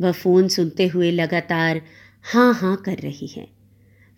वह 0.00 0.12
फ़ोन 0.12 0.48
सुनते 0.48 0.86
हुए 0.86 1.10
लगातार 1.10 1.82
हाँ 2.22 2.54
हाँ 2.54 2.76
कर 2.76 2.98
रही 2.98 3.26
है। 3.26 3.48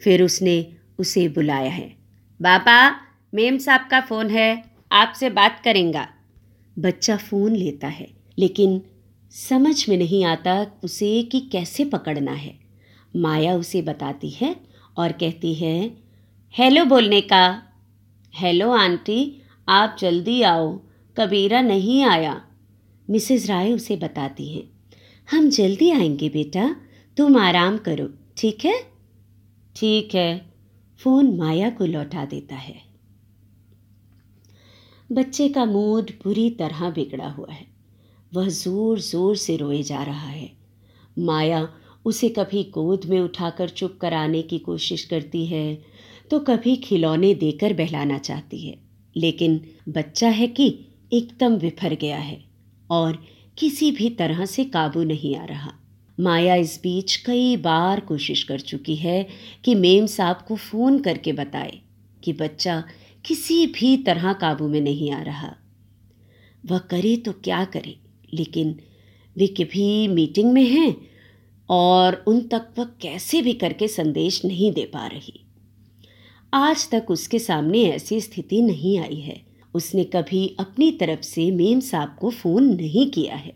फिर 0.00 0.22
उसने 0.22 0.76
उसे 0.98 1.28
बुलाया 1.28 1.70
है। 1.70 1.99
बाबा, 2.42 2.90
मेम 3.34 3.58
साहब 3.58 3.80
का 3.90 4.00
फ़ोन 4.00 4.30
है, 4.30 4.64
आपसे 4.92 5.30
बात 5.30 5.60
करेंगा। 5.64 6.08
बच्चा 6.78 7.16
फ़ोन 7.16 7.56
लेता 7.56 7.88
है, 7.88 8.10
लेकिन 8.38 8.82
समझ 9.30 9.88
में 9.88 9.96
नहीं 9.96 10.24
आता 10.24 10.66
उसे 10.84 11.22
कि 11.22 11.40
कैसे 11.40 11.84
पकड़ना 11.84 12.32
है। 12.32 12.58
माया 13.16 13.54
उसे 13.54 13.82
बताती 13.82 14.30
है 14.30 14.56
और 14.96 15.12
कहती 15.12 15.54
है, 15.54 15.90
हेलो 16.54 16.84
बोलने 16.84 17.20
का। 17.20 17.62
हेलो 18.34 18.70
आंटी, 18.70 19.42
आप 19.68 19.96
जल्दी 20.00 20.42
आओ, 20.42 20.80
कबीरा 21.16 21.60
नहीं 21.60 22.04
आया। 22.04 22.42
मिसेस 23.10 23.46
राय 23.46 23.72
उसे 23.72 23.96
बताती 23.96 24.52
हैं, 24.54 24.70
हम 25.28 25.48
जल्दी 25.48 25.90
आएँगे 25.90 26.28
बेटा, 26.28 26.76
तुम 27.16 27.36
आराम 27.36 27.78
करो, 27.78 28.08
ठीक 28.36 28.64
है? 28.64 28.80
ठीक 29.76 30.14
है। 30.14 30.49
फ़ोन 31.00 31.36
माया 31.36 31.70
को 31.70 31.86
लौटा 31.86 32.24
देता 32.26 32.56
है। 32.56 32.74
बच्चे 35.10 35.48
का 35.48 35.64
मूड 35.64 36.10
बुरी 36.24 36.48
तरह 36.58 36.90
बिगड़ा 36.90 37.28
हुआ 37.28 37.52
है। 37.52 37.66
वह 38.32 38.48
ज़ोर 38.48 38.98
ज़ोर 39.00 39.36
से 39.36 39.56
रोए 39.56 39.82
जा 39.82 40.02
रहा 40.02 40.28
है। 40.28 40.50
माया 41.16 41.68
उसे 42.04 42.28
कभी 42.28 42.62
गोद 42.74 43.04
में 43.06 43.18
उठाकर 43.20 43.68
चुप 43.70 43.98
कराने 44.00 44.42
की 44.42 44.58
कोशिश 44.60 45.04
करती 45.04 45.44
है 45.46 45.82
तो 46.30 46.38
कभी 46.40 46.76
खिलौने 46.78 47.34
देकर 47.36 47.72
बहलाना 47.74 48.18
चाहती 48.20 48.60
है। 48.60 48.78
लेकिन 49.16 49.60
बच्चा 49.88 50.28
है 50.30 50.46
कि 50.48 50.68
एकदम 51.12 51.56
विफर 51.56 51.94
गया 51.96 52.18
है 52.18 52.40
और 52.90 53.18
किसी 53.58 53.90
भी 53.90 54.10
तरह 54.10 54.44
से 54.46 54.64
काबू 54.66 55.02
नहीं 55.04 55.34
आ 55.36 55.44
रहा। 55.44 55.72
माया 56.20 56.54
इस 56.54 56.78
बीच 56.82 57.16
कई 57.16 57.56
बार 57.56 58.00
कोशिश 58.00 58.42
कर 58.42 58.60
चुकी 58.60 58.96
है 58.96 59.26
कि 59.64 59.74
मेम 59.74 60.06
साहब 60.06 60.44
को 60.48 60.56
फ़ोन 60.56 60.98
करके 60.98 61.32
बताए 61.32 61.78
कि 62.22 62.32
बच्चा 62.32 62.82
किसी 63.24 63.66
भी 63.66 63.96
तरह 63.96 64.32
काबू 64.32 64.68
में 64.68 64.80
नहीं 64.80 65.10
आ 65.12 65.22
रहा। 65.22 65.54
वह 66.64 66.78
करे 66.90 67.16
तो 67.16 67.32
क्या 67.32 67.64
करे, 67.64 67.96
लेकिन 68.34 68.74
वे 69.36 69.46
कभी 69.46 70.08
मीटिंग 70.08 70.52
में 70.52 70.64
हैं 70.64 70.96
और 71.68 72.24
उन 72.26 72.40
तक 72.48 72.66
वह 72.78 72.84
कैसे 73.02 73.42
भी 73.42 73.52
करके 73.52 73.88
संदेश 73.88 74.44
नहीं 74.44 74.72
दे 74.72 74.84
पा 74.84 75.06
रही। 75.06 75.40
आज 76.52 76.88
तक 76.90 77.10
उसके 77.10 77.38
सामने 77.38 77.82
ऐसी 77.84 78.20
स्थिति 78.20 78.60
नहीं 78.62 78.98
आई 78.98 79.20
है। 79.20 79.40
उसने 79.74 80.04
कभी 80.04 80.46
अपनी 80.60 80.90
तरफ़ 80.92 81.20
से 81.20 81.50
मेम 81.50 81.80
साहब 81.80 82.16
को 82.20 82.30
फ़ोन 82.30 82.64
नहीं 82.74 83.10
किया 83.10 83.34
है। 83.34 83.52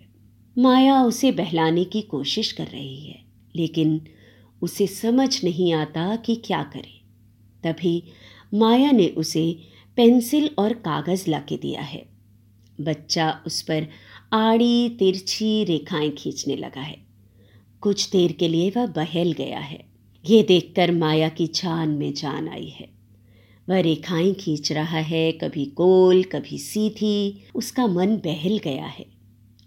माया 0.58 1.02
उसे 1.02 1.32
बहलाने 1.32 1.84
की 1.84 2.02
कोशिश 2.02 2.52
कर 2.52 2.66
रही 2.66 3.06
है, 3.06 3.24
लेकिन 3.56 4.00
उसे 4.62 4.86
समझ 4.86 5.44
नहीं 5.44 5.72
आता 5.72 6.16
कि 6.16 6.34
क्या 6.34 6.62
करे। 6.62 7.00
तभी 7.64 8.02
माया 8.54 8.90
ने 8.90 9.08
उसे 9.08 9.58
पेंसिल 9.96 10.50
और 10.58 10.72
कागज़ 10.72 11.30
ला 11.30 11.38
के 11.38 11.56
दिया 11.56 11.82
है। 11.82 12.06
बच्चा 12.80 13.42
उस 13.46 13.62
पर 13.62 13.86
आड़ी, 14.32 14.88
तिरछी 14.88 15.64
रेखाएँ 15.64 16.10
खींचने 16.10 16.56
लगा 16.56 16.80
है। 16.80 16.98
कुछ 17.80 18.10
देर 18.10 18.32
के 18.32 18.48
लिए 18.48 18.70
वह 18.70 18.86
बहल 18.86 19.32
गया 19.32 19.58
है। 19.58 19.84
ये 20.26 20.42
देखकर 20.42 20.92
माया 20.92 21.28
की 21.28 21.46
जान 21.46 21.88
में 21.88 22.14
जान 22.14 22.48
आई 22.48 22.68
है। 22.68 22.88
वह 23.68 23.80
रेखाएँ 23.80 24.34
खींच 24.34 24.72
रहा 24.72 24.98
है, 24.98 25.32
कभी 25.32 25.64
गोल, 25.66 26.22
कभी 26.22 26.58
सीधी, 26.58 27.44
उसका 27.54 27.86
मन 27.86 28.16
बहल 28.16 28.58
गया 28.58 28.86
है। 28.86 29.06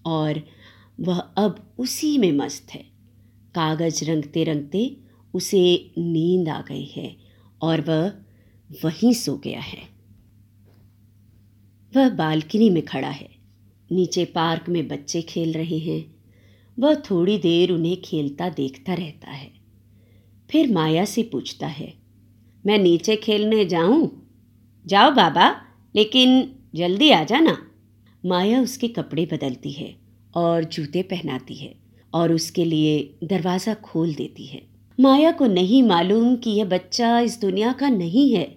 और 0.06 0.56
वह 0.99 1.19
अब 1.19 1.75
उसी 1.77 2.17
में 2.17 2.31
मस्त 2.31 2.67
है। 2.71 2.83
कागज़ 3.55 4.05
रंगते 4.05 4.43
रंगते 4.43 4.97
उसे 5.33 5.91
नींद 5.97 6.49
आ 6.49 6.62
गई 6.62 6.86
है 6.86 7.17
और 7.62 7.81
वह 7.81 8.07
वहीं 8.86 9.13
सो 9.13 9.38
गया 9.38 9.60
है। 9.60 9.83
वह 11.95 12.10
बालकनी 12.10 12.69
में 12.69 12.86
खड़ा 12.86 13.10
है। 13.10 13.29
नीचे 13.91 14.25
पार्क 14.25 14.69
में 14.69 14.88
बच्चे 14.88 15.21
खेल 15.21 15.53
रहे 15.53 15.77
हैं। 15.77 16.15
वह 16.79 16.95
थोड़ी 16.95 17.38
देर 17.38 17.71
उन्हें 17.71 18.01
खेलता 18.01 18.49
देखता 18.49 18.93
रहता 18.93 19.31
है। 19.31 19.51
फिर 20.49 20.71
माया 20.71 21.05
से 21.05 21.23
पूछता 21.23 21.67
है, 21.67 21.93
मैं 22.65 22.77
नीचे 22.77 23.15
खेलने 23.15 23.65
जाऊँ? 23.65 24.27
जाओ 24.86 25.12
बाबा, 25.12 25.62
लेकिन 25.95 26.55
जल्दी 26.75 27.10
आ 27.10 27.23
जाना। 27.23 27.71
माया 28.25 28.62
उसके 28.62 28.88
कपड़े 28.88 29.25
बदलती 29.25 29.71
है। 29.71 30.06
और 30.33 30.63
जूते 30.63 31.01
पहनाती 31.01 31.55
है 31.55 31.73
और 32.13 32.33
उसके 32.33 32.65
लिए 32.65 32.97
दरवाज़ा 33.23 33.73
खोल 33.73 34.13
देती 34.13 34.45
है। 34.45 34.61
माया 34.97 35.31
को 35.31 35.45
नहीं 35.45 35.81
मालूम 35.83 36.35
कि 36.35 36.51
यह 36.51 36.65
बच्चा 36.65 37.19
इस 37.19 37.39
दुनिया 37.41 37.71
का 37.71 37.89
नहीं 37.89 38.31
है। 38.33 38.47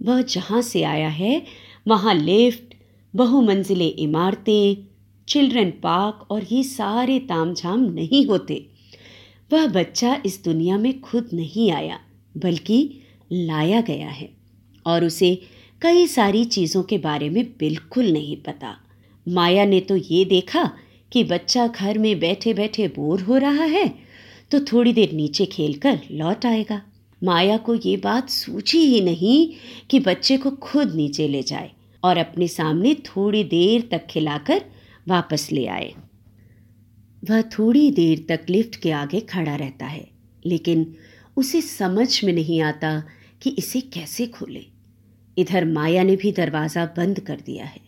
वह 0.00 0.22
जहाँ 0.22 0.62
से 0.62 0.82
आया 0.82 1.08
है, 1.08 1.42
वहाँ 1.88 2.14
लिफ्ट, 2.14 2.74
बहुमंजिले 3.14 3.86
इमारतें, 3.86 4.76
चिल्ड्रन 5.28 5.70
पार्क 5.82 6.26
और 6.30 6.44
ये 6.52 6.62
सारे 6.62 7.18
तामझाम 7.18 7.80
नहीं 7.80 8.24
होते। 8.26 8.66
वह 9.50 9.66
बच्चा 9.66 10.16
इस 10.26 10.42
दुनिया 10.44 10.78
में 10.78 11.00
खुद 11.00 11.28
नहीं 11.32 11.70
आया, 11.70 11.98
बल्कि 12.34 13.00
लाया 13.32 13.80
गया 13.80 14.08
है 14.08 14.28
और 14.86 15.04
उसे 15.04 15.34
कई 15.82 16.06
सारी 16.06 16.44
चीज़ों 16.44 16.82
के 16.82 16.98
बारे 16.98 17.28
में 17.30 17.44
बिल्कुल 17.58 18.12
नहीं 18.12 18.36
पता। 18.36 18.76
माया 19.26 19.64
ने 19.64 19.80
तो 19.80 19.96
ये 19.96 20.24
देखा 20.24 20.70
कि 21.14 21.22
बच्चा 21.24 21.66
घर 21.66 21.98
में 21.98 22.18
बैठे 22.20 22.54
बैठे 22.54 22.86
बोर 22.88 23.20
हो 23.20 23.36
रहा 23.38 23.64
है 23.64 23.88
तो 24.52 24.60
थोड़ी 24.62 24.92
देर 24.92 25.12
नीचे 25.12 25.44
खेलकर 25.46 26.00
लौट 26.10 26.46
आएगा। 26.46 26.80
माया 27.22 27.56
को 27.56 27.74
ये 27.76 27.96
बात 27.96 28.30
सूझी 28.30 28.78
ही 28.78 29.00
नहीं 29.00 29.36
कि 29.90 30.00
बच्चे 30.00 30.36
को 30.36 30.50
खुद 30.62 30.94
नीचे 30.94 31.28
ले 31.28 31.42
जाए 31.42 31.70
और 32.02 32.18
अपने 32.18 32.48
सामने 32.48 32.94
थोड़ी 33.06 33.42
देर 33.44 33.88
तक 33.90 34.06
खिलाकर 34.06 34.64
वापस 35.08 35.48
ले 35.52 35.66
आए। 35.66 35.92
वह 37.22 37.42
थोड़ी 37.50 37.90
देर 37.90 38.24
तक 38.28 38.46
लिफ्ट 38.50 38.76
के 38.76 38.90
आगे 38.92 39.20
खड़ा 39.20 39.54
रहता 39.54 39.86
है, 39.86 40.06
लेकिन 40.44 40.94
उसे 41.36 41.60
समझ 41.62 42.24
में 42.24 42.32
नहीं 42.32 42.60
आता 42.62 43.02
कि 43.42 43.50
इसे 43.58 43.80
कैसे 43.80 44.26
खोले। 44.26 44.64
इधर 45.36 45.64
माया 45.64 46.02
ने 46.02 46.16
भी 46.16 46.32
दरवाज़ा 46.32 46.84
बंद 46.96 47.20
कर 47.20 47.40
दिया 47.46 47.64
है। 47.64 47.80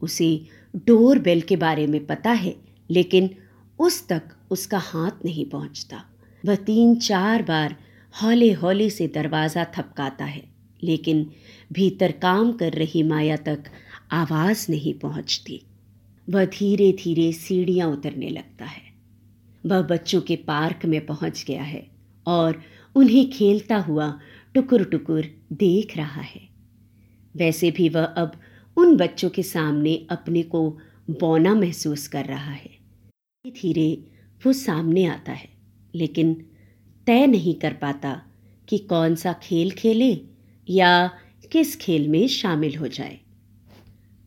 उसे 0.00 0.28
डोर 0.76 1.18
बेल 1.18 1.40
के 1.40 1.56
बारे 1.56 1.86
में 1.86 2.04
पता 2.06 2.30
है, 2.30 2.54
लेकिन 2.90 3.30
उस 3.78 4.06
तक 4.08 4.22
उसका 4.50 4.78
हाथ 4.78 5.24
नहीं 5.24 5.44
पहुँचता। 5.44 6.02
वह 6.44 6.54
तीन 6.56 6.94
चार 6.96 7.42
बार 7.42 7.76
हौले 8.14 8.52
हौले 8.52 8.88
से 8.90 9.06
दरवाज़ा 9.08 9.64
थपकाता 9.76 10.24
है, 10.24 10.42
लेकिन 10.82 11.26
भीतर 11.72 12.12
काम 12.12 12.52
कर 12.52 12.72
रही 12.72 13.02
माया 13.02 13.36
तक 13.36 13.64
आवाज़ 14.12 14.66
नहीं 14.70 14.94
पहुँचती। 14.94 15.60
वह 16.28 16.44
धीरे 16.44 16.90
धीरे 16.92 17.32
सीढ़ियाँ 17.32 17.88
उतरने 17.88 18.28
लगता 18.28 18.64
है। 18.64 18.82
वह 19.64 19.82
बच्चों 19.82 20.20
के 20.20 20.36
पार्क 20.46 20.84
में 20.86 21.04
पहुँच 21.06 21.44
गया 21.48 21.62
है 21.62 21.86
और 22.26 22.60
उन्हें 22.96 23.30
खेलता 23.30 23.76
हुआ 23.78 24.08
टुकुर 24.54 24.84
टुकुर 24.84 25.26
देख 25.52 25.96
रहा 25.96 26.20
है। 26.22 26.40
वैसे 27.34 27.70
भी 27.70 27.88
वह 27.88 28.04
अब 28.04 28.32
उन 28.76 28.96
बच्चों 28.96 29.30
के 29.30 29.42
सामने 29.42 30.06
अपने 30.10 30.42
को 30.42 30.78
बौना 31.10 31.54
महसूस 31.54 32.08
कर 32.08 32.24
रहा 32.24 32.52
है। 32.52 32.68
धीरे 32.68 33.50
धीरे 33.50 34.04
वो 34.46 34.52
सामने 34.52 35.04
आता 35.04 35.32
है, 35.32 35.48
लेकिन 35.94 36.34
तय 37.06 37.26
नहीं 37.26 37.54
कर 37.54 37.72
पाता 37.72 38.22
कि 38.68 38.78
कौन 38.78 39.14
सा 39.14 39.32
खेल 39.32 39.70
खेले 39.70 40.20
या 40.70 41.10
किस 41.52 41.76
खेल 41.76 42.08
में 42.08 42.26
शामिल 42.28 42.76
हो 42.76 42.88
जाए। 42.88 43.20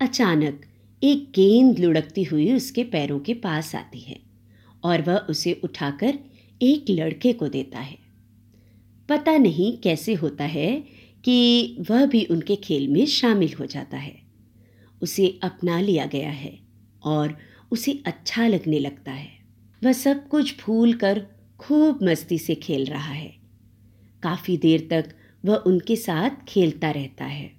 अचानक 0.02 0.62
एक 1.04 1.32
गेंद 1.36 1.80
लुढ़कती 1.80 2.24
हुई 2.24 2.54
उसके 2.54 2.84
पैरों 2.84 3.20
के 3.20 3.34
पास 3.34 3.76
आती 3.76 4.00
है 4.00 4.20
और 4.84 5.02
वह 5.02 5.18
उसे 5.18 5.62
उठाकर 5.64 6.20
एक 6.62 6.86
लड़के 6.90 7.34
को 7.34 7.48
देता 7.48 7.80
है। 7.80 7.98
पता 9.10 9.38
नहीं 9.38 9.78
कैसे 9.78 10.14
होता 10.14 10.44
है 10.44 10.84
कि 11.24 11.78
वह 11.90 12.06
भी 12.06 12.26
उनके 12.26 12.56
खेल 12.56 12.88
में 12.88 13.06
शामिल 13.06 13.54
हो 13.60 13.66
जाता 13.66 13.98
है। 13.98 14.29
उसे 15.02 15.40
अपना 15.44 15.80
लिया 15.80 16.06
गया 16.06 16.30
है 16.30 16.60
और 17.04 17.38
उसे 17.72 18.04
अच्छा 18.06 18.48
लगने 18.48 18.80
लगता 18.80 19.12
है। 19.12 19.30
वह 19.84 19.92
सब 19.92 20.28
कुछ 20.28 20.64
भूल 20.66 20.94
कर 20.94 21.26
खूब 21.60 22.00
मस्ती 22.04 22.38
से 22.38 22.56
खेल 22.56 22.86
रहा 22.86 23.14
है। 23.14 23.34
काफ़ी 24.24 24.58
देर 24.58 24.88
तक 24.92 25.16
वह 25.46 25.56
उनके 25.56 25.96
साथ 25.96 26.30
खेलता 26.48 26.92
रहता 26.92 27.26
है। 27.26 27.52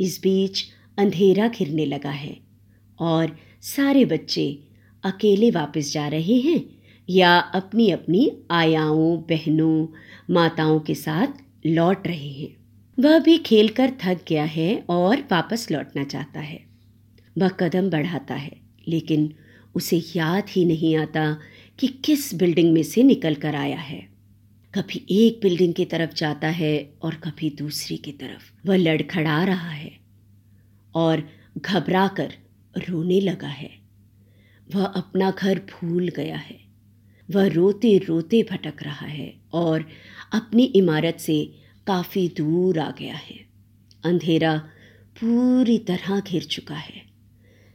इस 0.00 0.20
बीच 0.22 0.64
अंधेरा 0.98 1.48
घिरने 1.48 1.84
लगा 1.84 2.10
है 2.10 2.40
और 2.98 3.38
सारे 3.62 4.04
बच्चे 4.04 4.64
अकेले 5.04 5.50
वापस 5.50 5.92
जा 5.92 6.08
रहे 6.08 6.34
हैं 6.34 6.60
या 7.10 7.38
अपनी 7.38 7.90
अपनी 7.90 8.32
आयाओं, 8.50 9.16
बहनों, 9.20 9.86
माताओं 10.30 10.80
के 10.80 10.94
साथ 10.94 11.26
लौट 11.66 12.06
रहे 12.06 12.28
हैं। 12.28 12.59
वह 13.00 13.18
भी 13.18 13.38
खेलकर 13.38 13.92
थक 14.04 14.20
गया 14.28 14.44
है 14.44 14.84
और 14.88 15.20
वापस 15.20 15.70
लौटना 15.70 16.04
चाहता 16.04 16.40
है। 16.40 16.66
वह 17.38 17.48
कदम 17.48 17.90
बढ़ाता 17.90 18.34
है, 18.34 18.56
लेकिन 18.88 19.34
उसे 19.74 20.02
याद 20.16 20.44
ही 20.48 20.64
नहीं 20.64 20.96
आता 20.96 21.38
कि 21.78 21.88
किस 21.88 22.34
बिल्डिंग 22.34 22.72
में 22.72 22.82
से 22.82 23.02
निकल 23.02 23.34
कर 23.34 23.54
आया 23.54 23.78
है। 23.78 24.08
कभी 24.74 25.06
एक 25.10 25.40
बिल्डिंग 25.42 25.74
की 25.74 25.84
तरफ़ 25.84 26.14
जाता 26.14 26.48
है 26.48 26.94
और 27.02 27.14
कभी 27.14 27.50
दूसरी 27.50 27.96
की 27.96 28.12
तरफ़। 28.12 28.68
वह 28.68 28.76
लड़खड़ा 28.76 29.44
रहा 29.44 29.70
है 29.70 29.98
और 30.94 31.28
घबरा 31.58 32.08
कर 32.08 32.34
रोने 32.88 33.20
लगा 33.20 33.48
है। 33.48 33.70
वह 34.74 34.84
अपना 34.84 35.30
घर 35.30 35.58
भूल 35.58 36.08
गया 36.08 36.36
है। 36.36 36.60
वह 37.30 37.46
रोते 37.46 37.98
रोते 37.98 38.42
भटक 38.42 38.82
रहा 38.82 39.06
है 39.06 39.34
और 39.52 39.88
अपनी 40.32 40.64
इमारत 40.64 41.16
से 41.20 41.59
काफ़ी 41.86 42.28
दूर 42.28 42.78
आ 42.78 42.90
गया 42.90 43.14
है। 43.14 43.46
अंधेरा 44.04 44.58
पूरी 45.20 45.78
तरह 45.78 46.20
घिर 46.20 46.42
चुका 46.42 46.74
है। 46.74 47.06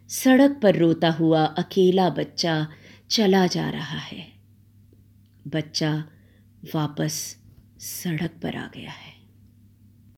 सड़क 0.10 0.60
पर 0.64 0.76
रोता 0.76 1.12
हुआ 1.12 1.46
अकेला 1.46 2.10
बच्चा 2.10 2.68
चला 3.10 3.48
जा 3.48 3.70
रहा 3.70 3.98
है। 3.98 4.34
बच्चा 5.48 6.06
वापस 6.76 7.38
सड़क 7.80 8.32
पर 8.44 8.56
आ 8.56 8.68
गया 8.68 8.92
है। 8.92 9.15